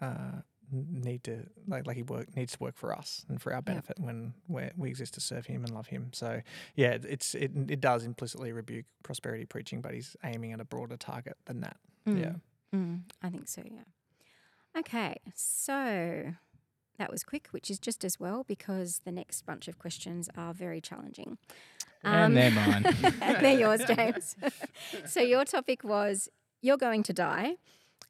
[0.00, 0.42] uh, n-
[0.72, 3.98] need to like like he work needs to work for us and for our benefit
[4.00, 6.10] when we we exist to serve him and love him.
[6.12, 6.40] So
[6.74, 10.96] yeah, it's it it does implicitly rebuke prosperity preaching, but he's aiming at a broader
[10.96, 11.76] target than that.
[12.06, 12.12] Yeah.
[12.14, 12.40] Mm.
[12.74, 13.82] Mm, I think so, yeah.
[14.78, 16.32] Okay, so
[16.98, 20.54] that was quick, which is just as well because the next bunch of questions are
[20.54, 21.36] very challenging.
[22.02, 22.86] And they're mine.
[23.20, 24.36] and they're yours, James.
[25.06, 26.28] so your topic was
[26.62, 27.56] you're going to die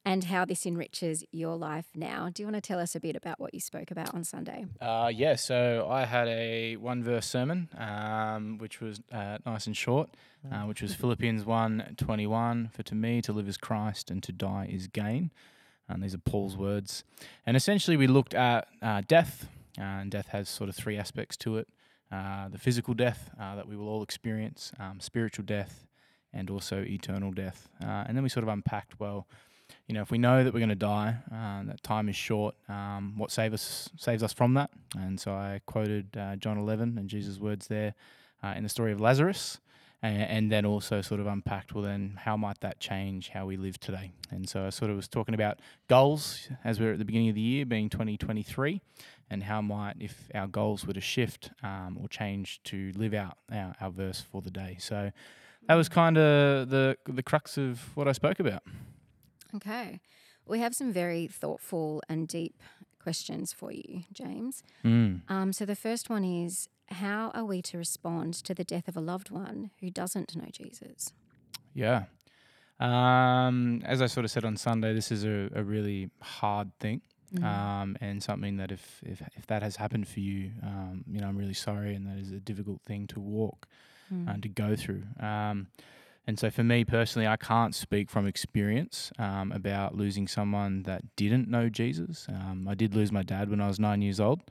[0.05, 2.29] and how this enriches your life now.
[2.33, 4.65] Do you want to tell us a bit about what you spoke about on Sunday?
[4.81, 9.75] Uh, yeah, so I had a one verse sermon, um, which was uh, nice and
[9.75, 10.09] short,
[10.51, 12.69] uh, which was Philippians 1 21.
[12.73, 15.31] For to me, to live is Christ and to die is gain.
[15.89, 17.03] And these are Paul's words.
[17.45, 21.35] And essentially, we looked at uh, death, uh, and death has sort of three aspects
[21.37, 21.67] to it
[22.13, 25.87] uh, the physical death uh, that we will all experience, um, spiritual death,
[26.31, 27.69] and also eternal death.
[27.81, 29.27] Uh, and then we sort of unpacked, well,
[29.87, 32.55] you know, if we know that we're going to die, uh, that time is short,
[32.69, 34.69] um, what save us, saves us from that?
[34.97, 37.93] And so I quoted uh, John 11 and Jesus' words there
[38.43, 39.59] uh, in the story of Lazarus,
[40.01, 43.57] and, and then also sort of unpacked, well, then how might that change how we
[43.57, 44.13] live today?
[44.31, 45.59] And so I sort of was talking about
[45.89, 48.81] goals as we're at the beginning of the year, being 2023,
[49.29, 53.37] and how might, if our goals were to shift um, or change to live out
[53.51, 54.77] our, our verse for the day.
[54.79, 55.11] So
[55.67, 58.63] that was kind of the, the crux of what I spoke about.
[59.55, 59.99] Okay.
[60.45, 62.61] We have some very thoughtful and deep
[63.01, 64.63] questions for you, James.
[64.83, 65.21] Mm.
[65.29, 68.97] Um, so the first one is How are we to respond to the death of
[68.97, 71.13] a loved one who doesn't know Jesus?
[71.73, 72.03] Yeah.
[72.79, 77.01] Um, as I sort of said on Sunday, this is a, a really hard thing.
[77.33, 77.43] Mm.
[77.43, 81.27] um, and something that if, if if that has happened for you, um, you know,
[81.27, 83.67] I'm really sorry, and that is a difficult thing to walk
[84.13, 84.31] Mm.
[84.31, 85.03] and to go through.
[86.25, 91.03] And so for me personally, I can't speak from experience um, about losing someone that
[91.15, 92.27] didn't know Jesus.
[92.29, 94.41] Um, I did lose my dad when I was nine years old.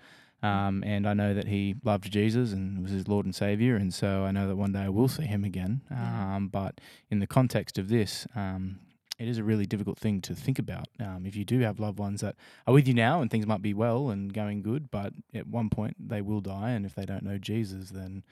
[0.42, 3.94] Um, and I know that he loved Jesus and was his Lord and Savior, and
[3.94, 5.82] so I know that one day I will see him again.
[5.88, 6.34] Yeah.
[6.34, 8.80] Um, but in the context of this, um,
[9.20, 10.88] it is a really difficult thing to think about.
[10.98, 12.34] Um, if you do have loved ones that
[12.66, 15.70] are with you now and things might be well and going good, but at one
[15.70, 18.24] point they will die, and if they don't know Jesus, then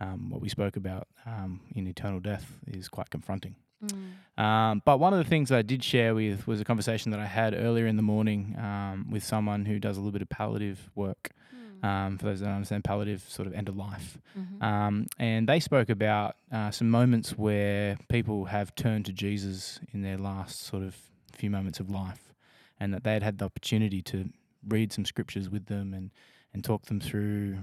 [0.00, 3.56] um, what we spoke about um, in eternal death is quite confronting.
[3.84, 4.42] Mm.
[4.42, 7.26] Um, but one of the things I did share with was a conversation that I
[7.26, 10.90] had earlier in the morning um, with someone who does a little bit of palliative
[10.94, 11.30] work.
[11.54, 11.86] Mm.
[11.86, 14.16] Um, for those that don't understand, palliative sort of end of life.
[14.38, 14.62] Mhm.
[14.62, 20.00] Um, and they spoke about uh, some moments where people have turned to Jesus in
[20.00, 20.96] their last sort of
[21.32, 22.32] few moments of life,
[22.80, 24.30] and that they had had the opportunity to
[24.66, 26.10] read some scriptures with them and,
[26.54, 27.58] and talk them through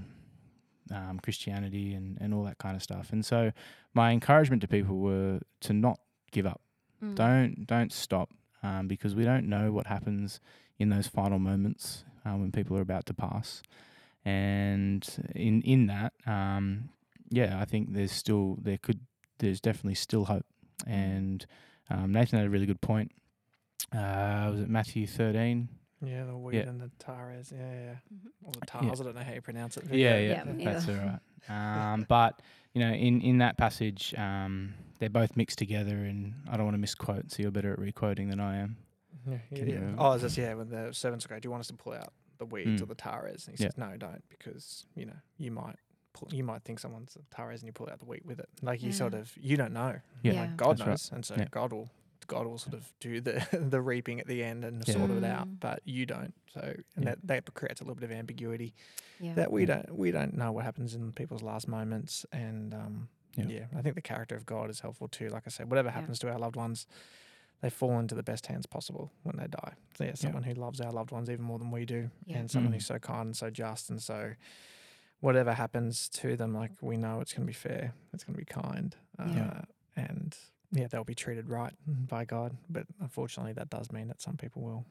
[0.91, 3.11] um, Christianity and, and all that kind of stuff.
[3.11, 3.51] And so
[3.93, 5.99] my encouragement to people were to not
[6.31, 6.61] give up.
[7.03, 7.15] Mm.
[7.15, 8.29] Don't don't stop
[8.63, 10.39] um, because we don't know what happens
[10.77, 13.61] in those final moments uh, when people are about to pass.
[14.23, 16.89] And in in that, um,
[17.29, 18.99] yeah, I think there's still there could
[19.39, 20.45] there's definitely still hope.
[20.85, 21.45] And
[21.89, 23.11] um, Nathan had a really good point.
[23.93, 25.67] Uh, was it Matthew 13?
[26.03, 26.61] Yeah, the weed Yeah.
[26.69, 27.51] and the tares.
[27.55, 27.95] Yeah, yeah.
[28.13, 28.29] Mhm.
[28.43, 28.99] Or the tars.
[29.01, 29.85] I don't know how you pronounce it.
[29.91, 31.05] Yeah, Yeah, yeah, that's all neither.
[31.07, 31.19] right.
[31.93, 32.41] Um, but
[32.73, 36.75] you know, in in that passage, um, they're both mixed together, and I don't want
[36.75, 38.77] to misquote, so you're better at requoting than I am.
[39.27, 39.73] Yeah, yeah, Can yeah.
[39.75, 40.53] you- Oh, it's just yeah.
[40.53, 42.83] When the servants go, do you want us to pull out the weeds Mm.
[42.83, 43.47] or the tares?
[43.47, 43.69] And he Yeah.
[43.69, 45.75] says, no, don't, because you know you might
[46.13, 48.49] pull, you might think someone's a tares and you pull out the wheat with it.
[48.61, 49.99] Like you sort of you don't know.
[50.23, 50.33] Yeah.
[50.33, 50.41] Yeah.
[50.41, 50.87] Like God That's right.
[50.89, 51.45] knows, and so Yeah.
[51.51, 51.89] God will
[52.31, 54.93] God will sort of do the the reaping at the end and Yeah.
[54.95, 56.33] sort of it out, but you don't.
[56.53, 56.61] So
[56.95, 57.15] and Yeah.
[57.15, 58.73] that that creates a little bit of ambiguity
[59.19, 59.33] Yeah.
[59.35, 59.67] that we Yeah.
[59.75, 63.45] don't we don't know what happens in people's last moments and um Yeah.
[63.47, 63.65] yeah.
[63.77, 65.29] I think the character of God is helpful too.
[65.29, 65.95] Like I said, whatever Yeah.
[65.99, 66.85] happens to our loved ones,
[67.61, 69.73] they fall into the best hands possible when they die.
[69.97, 72.37] So yeah, someone who loves our loved ones even more than we do, Yeah.
[72.39, 72.75] and someone Mm.
[72.75, 74.33] who's so kind and so just, and so
[75.19, 78.39] whatever happens to them, like we know it's going to be fair, it's going to
[78.39, 79.61] be kind, uh, Yeah.
[79.95, 80.35] and
[80.71, 82.55] yeah, they'll be treated right by God.
[82.69, 84.85] But unfortunately, that does mean that some people will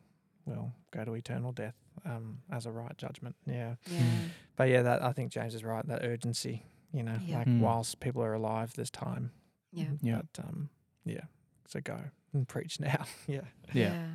[0.46, 1.74] will go to eternal death
[2.04, 3.36] um, as a right judgment.
[3.46, 3.74] Yeah.
[3.86, 4.02] Yeah.
[4.56, 5.86] But yeah, that I think James is right.
[5.86, 7.38] That urgency, you know, Yeah.
[7.38, 7.60] like Mm.
[7.60, 9.32] whilst people are alive, there's time.
[9.72, 9.90] Yeah.
[10.00, 10.22] Yeah.
[10.32, 10.70] But um,
[11.04, 11.24] yeah.
[11.68, 11.98] So go
[12.32, 13.04] and preach now.
[13.26, 13.42] yeah.
[13.72, 13.92] Yeah.
[13.92, 14.06] Yeah.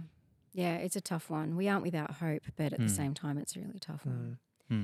[0.53, 1.55] Yeah, it's a tough one.
[1.57, 2.89] We aren't without hope, but at the Mm.
[2.95, 4.38] same time, it's a really tough one.
[4.72, 4.76] Mm.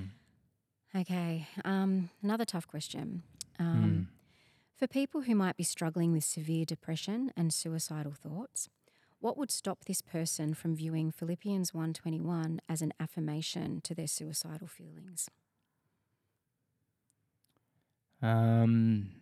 [0.96, 1.02] Mm.
[1.02, 1.48] Okay.
[1.66, 3.24] Um, another tough question.
[3.60, 3.66] Mm.
[3.66, 4.08] Um,
[4.82, 8.68] For people who might be struggling with severe depression and suicidal thoughts,
[9.20, 14.68] what would stop this person from viewing Philippians 1:21 as an affirmation to their suicidal
[14.68, 15.30] feelings?
[18.24, 19.22] Um,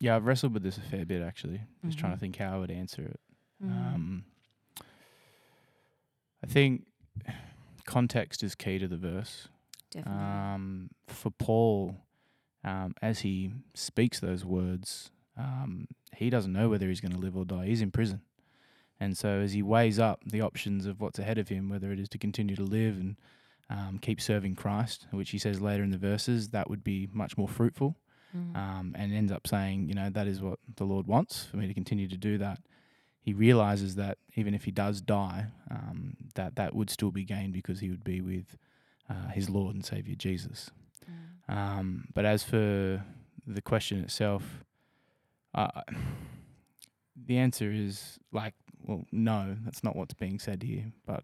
[0.00, 1.60] yeah, I've wrestled with this a fair bit actually.
[1.84, 2.16] Just trying Mhm.
[2.16, 3.20] to think how I would answer it.
[3.62, 3.94] Mm.
[3.94, 4.24] Um,
[6.42, 6.86] I think
[7.84, 9.48] context is key to the verse.
[9.90, 10.22] Definitely.
[10.22, 12.00] Um, for Paul,
[12.64, 15.86] um, as he speaks those words, um,
[16.16, 17.66] he doesn't know whether he's going to live or die.
[17.66, 18.22] He's in prison.
[19.00, 21.98] And so, as he weighs up the options of what's ahead of him, whether it
[21.98, 23.16] is to continue to live and
[23.68, 27.36] um, keep serving Christ, which he says later in the verses, that would be much
[27.36, 27.96] more fruitful,
[28.36, 28.56] Mm.
[28.56, 31.68] um, and ends up saying, you know, that is what the Lord wants for me
[31.68, 32.58] to continue to do that.
[33.20, 37.52] He realizes that even if he does die, um, that that would still be gained
[37.52, 38.56] because he would be with
[39.08, 40.72] uh, his Lord and Savior Jesus.
[41.48, 43.04] Um, but as for
[43.46, 44.64] the question itself,
[45.54, 45.82] uh,
[47.26, 50.92] the answer is like, well, no, that's not what's being said here.
[51.06, 51.22] But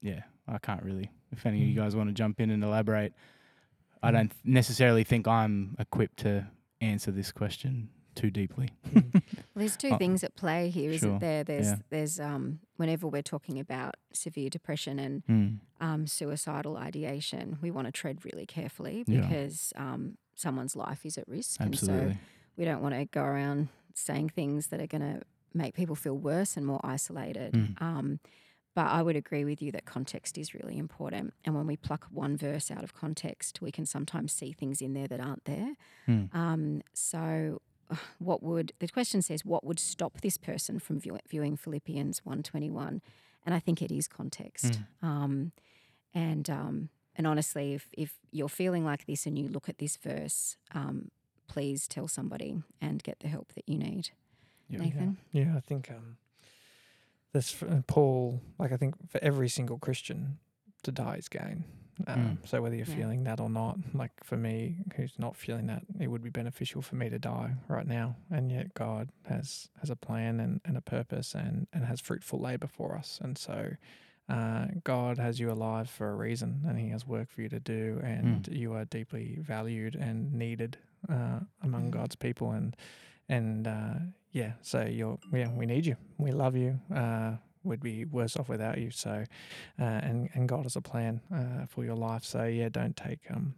[0.00, 1.10] yeah, I can't really.
[1.32, 1.84] If any of you Mm.
[1.84, 3.12] guys want to jump in and elaborate,
[4.02, 4.14] I Mm.
[4.14, 6.46] don't necessarily think I'm equipped to
[6.80, 8.68] answer this question too deeply.
[8.88, 9.12] Mm.
[9.14, 9.22] Well,
[9.56, 11.18] there's two Oh, things at play here, isn't sure.
[11.18, 11.44] there?
[11.44, 11.76] There's Yeah.
[11.90, 15.58] there's um whenever we're talking about severe depression and Mm.
[15.80, 19.20] um, suicidal ideation, we want to tread really carefully Yeah.
[19.22, 22.12] because um, someone's life is at risk, and so
[22.56, 25.22] we don't want to go around saying things that are going to
[25.54, 27.52] make people feel worse and more isolated.
[27.52, 27.80] Mm.
[27.82, 28.20] Um,
[28.74, 31.34] but I would agree with you that context is really important.
[31.44, 34.94] And when we pluck one verse out of context, we can sometimes see things in
[34.94, 35.74] there that aren't there.
[36.08, 36.34] Mm.
[36.34, 37.60] Um, so,
[38.18, 39.44] what would the question says?
[39.44, 43.02] What would stop this person from view, viewing Philippians one twenty one?
[43.44, 44.80] And I think it is context.
[45.02, 45.06] Mm.
[45.06, 45.52] Um,
[46.14, 49.96] and um, and honestly, if if you're feeling like this and you look at this
[49.96, 51.10] verse, um,
[51.48, 54.10] please tell somebody and get the help that you need.
[54.68, 54.78] Yeah.
[54.78, 56.16] Nathan, Yeah, I think um,
[57.32, 57.54] this
[57.86, 60.38] Paul, like I think for every single Christian,
[60.82, 61.64] to die is gain.
[62.06, 62.48] Um, Mm.
[62.48, 62.94] So whether you're Yeah.
[62.94, 66.82] feeling that or not, like for me, who's not feeling that, it would be beneficial
[66.82, 68.16] for me to die right now.
[68.30, 72.38] And yet God has has a plan and, and a purpose and and has fruitful
[72.40, 73.20] labor for us.
[73.22, 73.76] And so.
[74.28, 77.58] Uh, God has you alive for a reason, and He has work for you to
[77.60, 80.78] do, and you are deeply valued and needed
[81.08, 81.90] uh, among Mm.
[81.90, 82.52] God's people.
[82.52, 82.74] And
[83.28, 83.94] and uh,
[84.30, 86.78] yeah, so you're yeah, we need you, we love you.
[87.64, 88.90] Uh, we'd be worse off without you.
[88.90, 89.24] So,
[89.80, 92.24] uh, and and God has a plan uh, for your life.
[92.24, 93.54] So yeah, don't take um,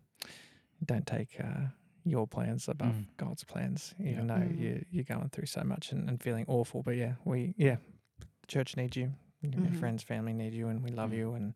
[0.84, 1.68] don't take uh,
[2.04, 3.06] your plans above Mm.
[3.16, 4.38] God's plans, even Yeah.
[4.38, 4.58] though Mm.
[4.60, 6.82] you you're going through so much and, and feeling awful.
[6.82, 7.76] But yeah, we yeah,
[8.20, 9.12] the church needs you.
[9.42, 9.78] Your Mhm.
[9.78, 11.16] friends, family need you, and we love Mm.
[11.16, 11.34] you.
[11.34, 11.54] And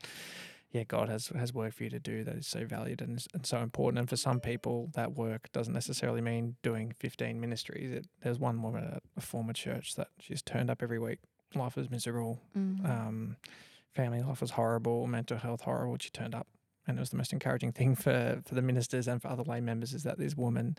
[0.72, 3.28] yeah, God has has work for you to do that is so valued and, is-
[3.32, 3.98] and so important.
[3.98, 7.90] And for some people, that work doesn't necessarily mean doing 15 ministries.
[7.90, 11.20] It, there's one woman at a former church that she's turned up every week.
[11.54, 12.40] Life was miserable.
[12.56, 12.88] Mm.
[12.88, 13.36] Um,
[13.94, 15.06] family life was horrible.
[15.06, 15.96] Mental health horrible.
[16.00, 16.46] She turned up,
[16.86, 19.60] and it was the most encouraging thing for for the ministers and for other lay
[19.60, 20.76] members is that this woman.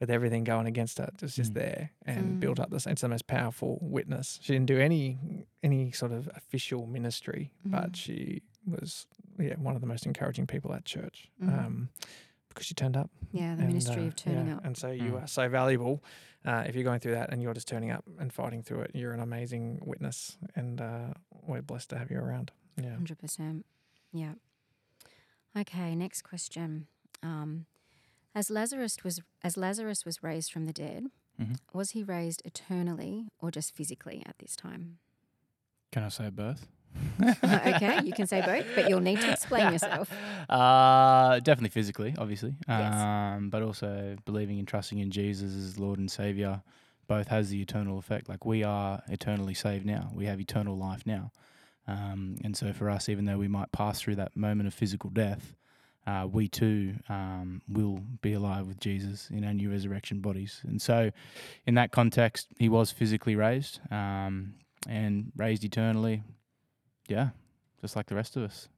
[0.00, 1.54] With everything going against her, was just Mm.
[1.54, 2.64] there and built Mm.
[2.64, 2.84] up this.
[2.84, 4.40] It's the most powerful witness.
[4.42, 5.18] She didn't do any
[5.62, 7.70] any sort of official ministry, Mm.
[7.70, 9.06] but she was
[9.38, 11.58] yeah one of the most encouraging people at church Mhm.
[11.66, 11.88] um,
[12.48, 13.08] because she turned up.
[13.30, 14.64] yeah, the and, ministry uh, of turning yeah, up.
[14.64, 15.22] And so you Mm.
[15.22, 16.02] are so valuable.
[16.44, 18.90] Uh, if you're going through that and you're just turning up and fighting through it,
[18.94, 21.14] you're an amazing witness, and uh,
[21.46, 22.50] we're blessed to have you around.
[22.76, 22.90] Yeah.
[22.94, 23.64] Hundred percent.
[24.12, 24.32] Yeah.
[25.58, 25.94] Okay.
[25.94, 26.86] Next question.
[27.22, 27.66] Um,
[28.34, 31.06] as Lazarus was as Lazarus was raised from the dead,
[31.40, 31.56] Mhm.
[31.72, 34.98] was he raised eternally or just physically at this time?
[35.92, 36.66] Can I say both?
[37.22, 40.10] okay, you can say both, but you'll need to explain yourself.
[40.46, 42.54] Uh, definitely physically, obviously.
[42.68, 42.94] Yes.
[42.94, 46.62] Um, but also believing and trusting in Jesus as Lord and Savior
[47.06, 48.28] both has the eternal effect.
[48.28, 50.10] Like we are eternally saved now.
[50.14, 51.32] We have eternal life now.
[51.88, 55.08] Um, and so for us, even though we might pass through that moment of physical
[55.08, 55.54] death,
[56.06, 60.60] uh, we too um, will be alive with Jesus in our new resurrection bodies.
[60.64, 61.10] And so,
[61.66, 64.54] in that context, he was physically raised um,
[64.86, 66.22] and raised eternally.
[67.08, 67.30] Yeah,
[67.80, 68.68] just like the rest of us.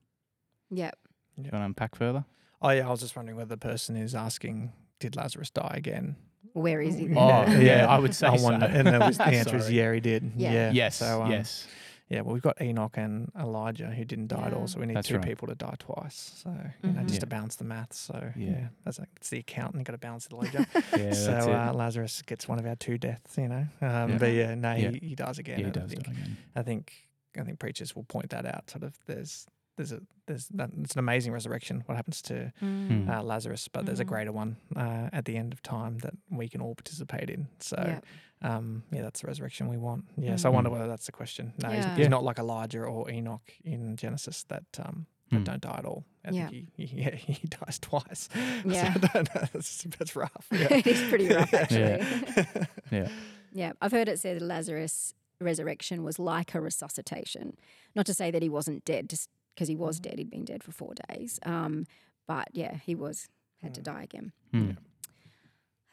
[0.70, 0.96] Yep.
[1.36, 2.24] Do you want to unpack further?
[2.62, 6.16] Oh yeah, I was just wondering whether the person is asking, "Did Lazarus die again?"
[6.52, 7.04] Where is he?
[7.14, 7.56] Oh, then?
[7.56, 8.48] Oh, yeah, I would say I so.
[8.50, 10.32] and the, was- the answer is yeah, he did.
[10.36, 10.52] Yeah.
[10.52, 10.70] Yeah.
[10.72, 10.96] Yes.
[10.96, 11.66] So um, yes.
[12.08, 14.96] yeah, well, we've got Enoch and Elijah who didn't die at all, so we need
[14.96, 15.24] That's two right.
[15.26, 16.32] people to die twice.
[16.42, 16.50] So
[16.82, 17.20] you know, just Yeah.
[17.20, 17.98] to balance the maths.
[17.98, 18.48] So Yeah.
[18.50, 19.80] yeah, that's like it's the accountant.
[19.80, 20.66] You got to balance the ledger.
[20.96, 21.52] Yeah, so that's it.
[21.54, 23.36] uh, Lazarus gets one of our two deaths.
[23.36, 24.18] You know, um, Yeah.
[24.18, 24.90] but yeah, no, Yeah.
[24.92, 25.58] He, he dies again.
[25.58, 26.36] yeah, he and I does think- die again.
[26.56, 26.92] I think
[27.38, 28.70] I think preachers will point that out.
[28.70, 31.82] Sort of there's there's a there's that, it's an amazing resurrection.
[31.86, 33.08] What happens to Mm.
[33.08, 33.68] uh, Lazarus?
[33.68, 34.08] But there's a Mhm.
[34.08, 37.48] greater one uh, at the end of time that we can all participate in.
[37.60, 38.04] So Yep.
[38.42, 40.04] um, yeah, that's the resurrection we want.
[40.16, 40.36] Yeah.
[40.36, 40.54] So I Mm.
[40.54, 41.52] wonder whether that's the question.
[41.62, 41.90] No, he's, Yeah.
[41.94, 42.08] he's Yeah.
[42.08, 45.42] not like Elijah or Enoch in Genesis that um that Hmm.
[45.44, 46.04] don't die at all.
[46.24, 46.48] I Yeah.
[46.48, 48.28] think he, he, yeah, he dies twice.
[48.64, 48.94] Yeah.
[48.94, 49.40] so I don't know.
[49.52, 50.46] That's, that's rough.
[50.52, 50.72] Yeah.
[50.72, 51.80] it is pretty rough, actually.
[51.80, 52.64] Yeah.
[52.90, 53.08] Yeah.
[53.52, 55.14] Yeah, I've heard it said Lazarus'
[55.44, 57.56] resurrection was like a resuscitation.
[57.94, 60.18] Not to say that he wasn't dead, just because he was dead.
[60.18, 61.38] He'd been dead for four days.
[61.44, 61.86] Um,
[62.26, 63.28] but yeah, he was
[63.62, 63.84] had to Mm.
[63.84, 64.32] die again.
[64.52, 64.70] Hmm.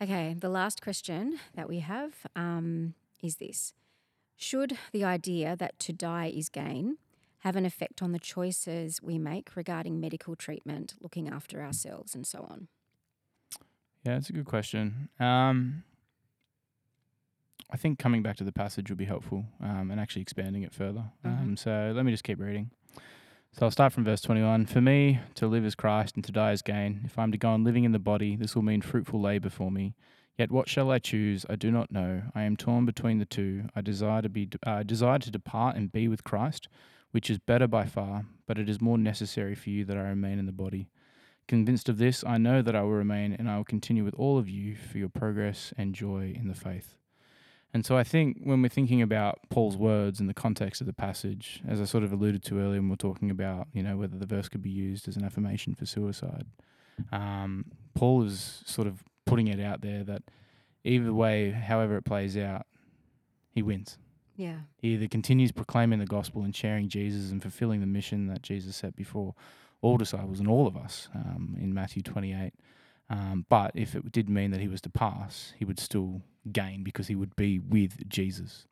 [0.01, 3.73] Okay, the last question that we have um, is this:
[4.35, 6.97] Should the idea that to die is gain
[7.39, 12.25] have an effect on the choices we make regarding medical treatment, looking after ourselves, and
[12.25, 12.67] so on?
[14.05, 15.09] Yeah, it's a good question.
[15.19, 15.83] Um,
[17.71, 20.73] I think coming back to the passage would be helpful um, and actually expanding it
[20.73, 21.05] further.
[21.25, 21.41] Mhm.
[21.41, 22.71] Um, so let me just keep reading.
[23.51, 24.65] So I'll start from verse 21.
[24.65, 27.01] For me, to live is Christ and to die is gain.
[27.05, 29.69] If I'm to go on living in the body, this will mean fruitful labour for
[29.69, 29.93] me.
[30.37, 31.45] Yet what shall I choose?
[31.47, 32.23] I do not know.
[32.33, 33.69] I am torn between the two.
[33.75, 36.67] I desire to be uh, desire to depart and be with Christ,
[37.11, 40.39] which is better by far, but it is more necessary for you that I remain
[40.39, 40.89] in the body.
[41.47, 44.39] Convinced of this, I know that I will remain and I will continue with all
[44.39, 46.95] of you for your progress and joy in the faith.
[47.73, 50.93] And so I think when we're thinking about Paul's words in the context of the
[50.93, 53.97] passage, as I sort of alluded to earlier when we are talking about, you know,
[53.97, 56.45] whether the verse could be used as an affirmation for suicide,
[57.11, 57.65] um,
[57.95, 60.21] Paul is sort of putting it out there that
[60.83, 62.67] either way, however it plays out,
[63.51, 63.97] he wins.
[64.35, 64.57] Yeah.
[64.77, 68.75] He either continues proclaiming the gospel and sharing Jesus and fulfilling the mission that Jesus
[68.75, 69.33] set before
[69.81, 72.53] all disciples and all of us um, in Matthew 28.
[73.09, 76.83] Um, but if it did mean that he was to pass, he would still gain
[76.83, 78.65] because he would be with Jesus.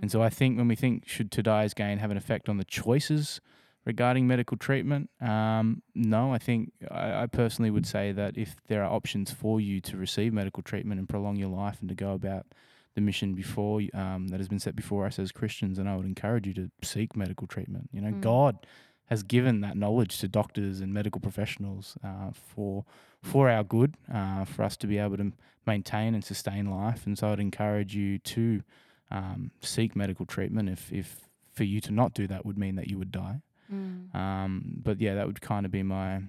[0.00, 2.48] And so I think when we think should to die as gain have an effect
[2.48, 3.40] on the choices
[3.84, 8.82] regarding medical treatment, um, no, I think I, I personally would say that if there
[8.84, 12.12] are options for you to receive medical treatment and prolong your life and to go
[12.12, 12.46] about
[12.94, 16.06] the mission before um, that has been set before us as Christians, and I would
[16.06, 17.90] encourage you to seek medical treatment.
[17.92, 18.20] You know, Mm.
[18.20, 18.66] God
[19.06, 22.84] has given that knowledge to doctors and medical professionals uh, for
[23.22, 25.32] for our good, uh, for us to be able to
[25.66, 27.06] maintain and sustain life.
[27.06, 28.62] And so, I'd encourage you to
[29.10, 30.68] um, seek medical treatment.
[30.68, 31.20] If if
[31.52, 33.40] for you to not do that would mean that you would die.
[33.72, 34.14] Mm.
[34.14, 36.22] Um, but yeah, that would kind of be my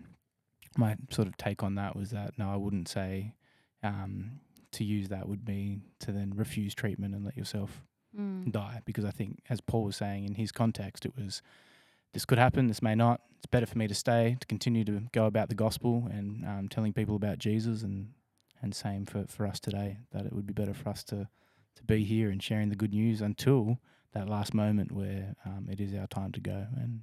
[0.77, 3.33] my sort of take on that was that no, I wouldn't say
[3.83, 4.39] um,
[4.71, 7.81] to use that would be to then refuse treatment and let yourself
[8.17, 8.49] Mm.
[8.49, 11.41] die because I think as Paul was saying in his context, it was
[12.15, 13.19] this could happen, this may not.
[13.37, 16.69] It's better for me to stay to continue to go about the gospel and um,
[16.69, 18.13] telling people about Jesus and
[18.61, 21.27] and same for, for us today that it would be better for us to
[21.75, 23.79] to be here and sharing the good news until
[24.13, 27.01] that last moment where um, it is our time to go and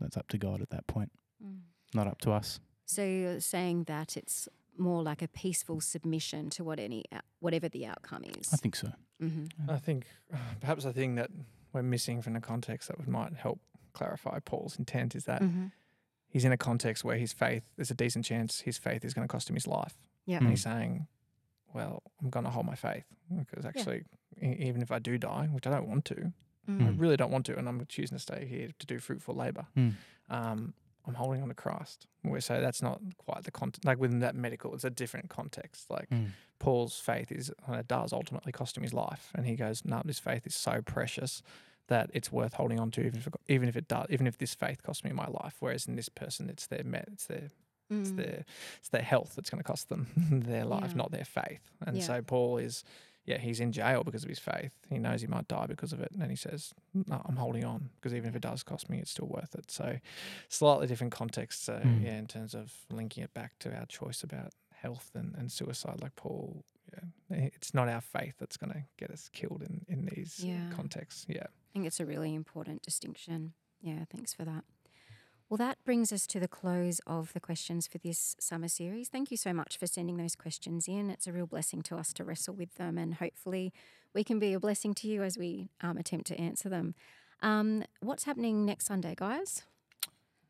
[0.00, 1.10] that's up to God at that point,
[1.44, 1.58] Mm.
[1.92, 2.60] not up to us.
[2.86, 4.48] So you're saying that it's
[4.78, 7.04] more like a peaceful submission to what any
[7.40, 8.48] whatever the outcome is.
[8.52, 8.92] I think so.
[9.20, 9.68] mm-hmm.
[9.68, 11.30] I think uh, perhaps the thing that
[11.72, 13.58] we're missing from the context that would might help
[13.92, 15.66] clarify Paul's intent is that Mm-hmm.
[16.28, 19.26] he's in a context where his faith, there's a decent chance his faith is going
[19.26, 19.96] to cost him his life.
[20.26, 20.38] Yeah.
[20.38, 20.50] And Mm.
[20.50, 21.06] he's saying,
[21.74, 23.04] well, I'm going to hold my faith
[23.36, 24.04] because actually,
[24.40, 26.32] e- even if I do die, which I don't want to,
[26.68, 27.00] I Mm.
[27.00, 29.94] really don't want to, and I'm choosing to stay here to do fruitful labor, Mm.
[30.30, 30.74] um,
[31.04, 32.06] I'm holding on to Christ.
[32.22, 35.90] We say that's not quite the context, like within that medical, it's a different context.
[35.90, 36.28] Like Mm.
[36.60, 39.32] Paul's faith is, and it does ultimately cost him his life.
[39.34, 41.42] And he goes, no, this faith is so precious
[41.88, 44.38] that it's worth holding on to, even if, it, even if it does, even if
[44.38, 45.56] this faith costs me my life.
[45.60, 47.48] Whereas in this person, it's their met, it's their
[47.90, 48.16] it's Mm.
[48.16, 48.44] their
[48.78, 50.06] it's their health that's going to cost them
[50.46, 50.96] their life, Yeah.
[51.02, 51.60] not their faith.
[51.86, 52.02] And Yeah.
[52.06, 52.84] so Paul is,
[53.26, 54.74] yeah, he's in jail because of his faith.
[54.88, 57.90] He knows he might die because of it, and he says, "No, I'm holding on
[57.96, 59.98] because even if it does cost me, it's still worth it." So,
[60.48, 62.02] slightly different context, uh, Mm.
[62.02, 66.00] yeah, in terms of linking it back to our choice about health and, and suicide.
[66.00, 66.81] Like Paul, yeah,
[67.30, 70.70] it's not our faith that's going to get us killed in in these Yeah.
[70.70, 71.26] contexts.
[71.28, 71.44] Yeah.
[71.44, 73.54] I think it's a really important distinction.
[73.80, 74.64] Yeah, thanks for that.
[75.48, 79.08] Well, that brings us to the close of the questions for this summer series.
[79.08, 81.10] Thank you so much for sending those questions in.
[81.10, 83.72] It's a real blessing to us to wrestle with them, and hopefully,
[84.14, 86.94] we can be a blessing to you as we um, attempt to answer them.
[87.42, 89.62] Um, what's happening next Sunday, guys?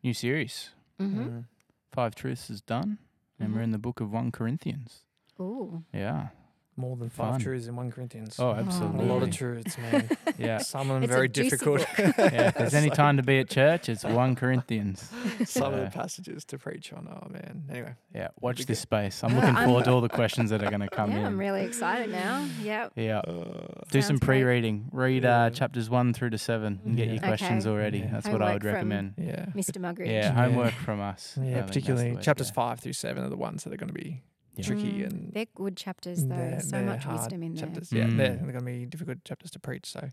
[0.04, 0.70] New series.
[1.00, 1.20] Mm-hmm.
[1.28, 1.44] Mm.
[1.90, 2.98] Five Truths is done,
[3.40, 3.64] and we're Mhm.
[3.64, 5.04] in the book of 1 Corinthians.
[5.40, 5.84] Ooh.
[5.92, 6.28] Yeah.
[6.74, 7.40] More than five Fun.
[7.40, 8.36] truths in one Corinthians.
[8.40, 10.08] Oh, Oh, a lot of truths, man.
[10.38, 10.56] Yeah.
[10.58, 11.86] Some of them It's a very juicy difficult.
[11.98, 12.48] yeah.
[12.48, 15.06] If there's any So- time to be at church, it's 1 Corinthians.
[15.44, 15.84] some of Yeah.
[15.84, 17.06] the passages to preach on.
[17.10, 17.64] Oh man.
[17.70, 18.28] Anyway, Yeah.
[18.40, 18.76] Watch this good.
[18.76, 19.22] space.
[19.22, 21.18] I'm Yeah, looking I'm- forward to all the questions that are going to come yeah,
[21.18, 21.26] in.
[21.26, 22.48] I'm really excited now.
[22.62, 22.88] Yeah.
[22.96, 23.18] yeah.
[23.18, 24.38] uh, Do Sounds some great.
[24.42, 24.88] pre-reading.
[24.92, 25.42] Read Yeah.
[25.42, 27.12] uh, chapters one through to seven and get Yeah.
[27.14, 27.72] your questions Okay.
[27.74, 27.98] already.
[27.98, 28.10] Yeah.
[28.12, 29.14] That's what I Homework would from- recommend.
[29.18, 29.76] yeah, Mr.
[29.78, 30.06] Muggeridge.
[30.06, 30.32] Yeah, Yeah.
[30.32, 31.36] homework from us.
[31.36, 31.44] I yeah.
[31.44, 32.54] think that's the Particularly way to chapters go.
[32.54, 34.22] five through seven are the ones that are going to be
[34.56, 34.64] Yeah.
[34.66, 36.36] tricky Mm, and they're good chapters, though.
[36.36, 37.64] they're- so they're much wisdom in there.
[37.66, 37.90] chapters.
[37.92, 38.16] Yeah, Mm.
[38.18, 39.86] they're, they're going to be difficult chapters to preach.
[39.86, 40.08] So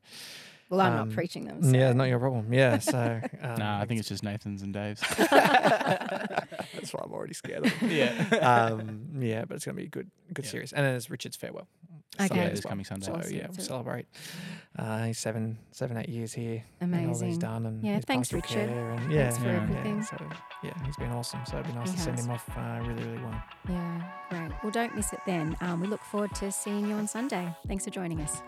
[0.69, 1.63] Well, I'm Um, not preaching them.
[1.63, 1.71] So.
[1.75, 2.53] yeah, not your problem.
[2.53, 5.01] Yeah, so um, Nah, I think it's just Nathan's and Dave's.
[5.17, 7.89] that's why I'm already scared of them.
[7.91, 8.69] yeah.
[8.71, 10.51] um, yeah, but it's going to be a good, good Yeah.
[10.51, 10.71] series.
[10.73, 11.67] And then there's Richard's farewell.
[12.17, 12.27] Okay.
[12.27, 13.05] Sunday Yeah, this coming Sunday.
[13.05, 13.33] So Awesome.
[13.35, 14.05] yeah, we'll celebrate.
[14.77, 16.63] Uh, he's seven, seven, eight years here.
[16.81, 18.69] and all he's done and Yeah, his thanks, Richard.
[18.69, 19.95] and Thanks yeah, for yeah, everything.
[19.97, 20.29] Yeah, so
[20.63, 21.39] yeah, he's been awesome.
[21.45, 23.43] So it'd be nice He to send him off uh, really, really well.
[23.69, 24.51] Yeah, great.
[24.63, 25.55] Well, don't miss it then.
[25.61, 27.53] Um, we look forward to seeing you on Sunday.
[27.67, 28.41] Thanks for joining us.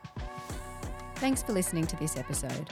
[1.16, 2.70] Thanks for listening to this episode.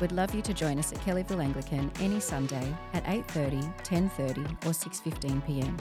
[0.00, 4.72] We'd love you to join us at Kellyville Anglican any Sunday at 8:30, 10:30, or
[4.72, 5.76] 6:15 p.m.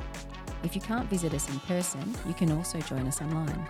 [0.63, 3.67] If you can't visit us in person, you can also join us online.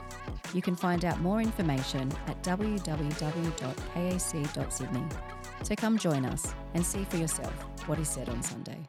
[0.54, 2.96] You can find out more information at www.kac.sydney.
[5.64, 7.54] So come join us and see for yourself
[7.88, 8.80] what is said on Sunday.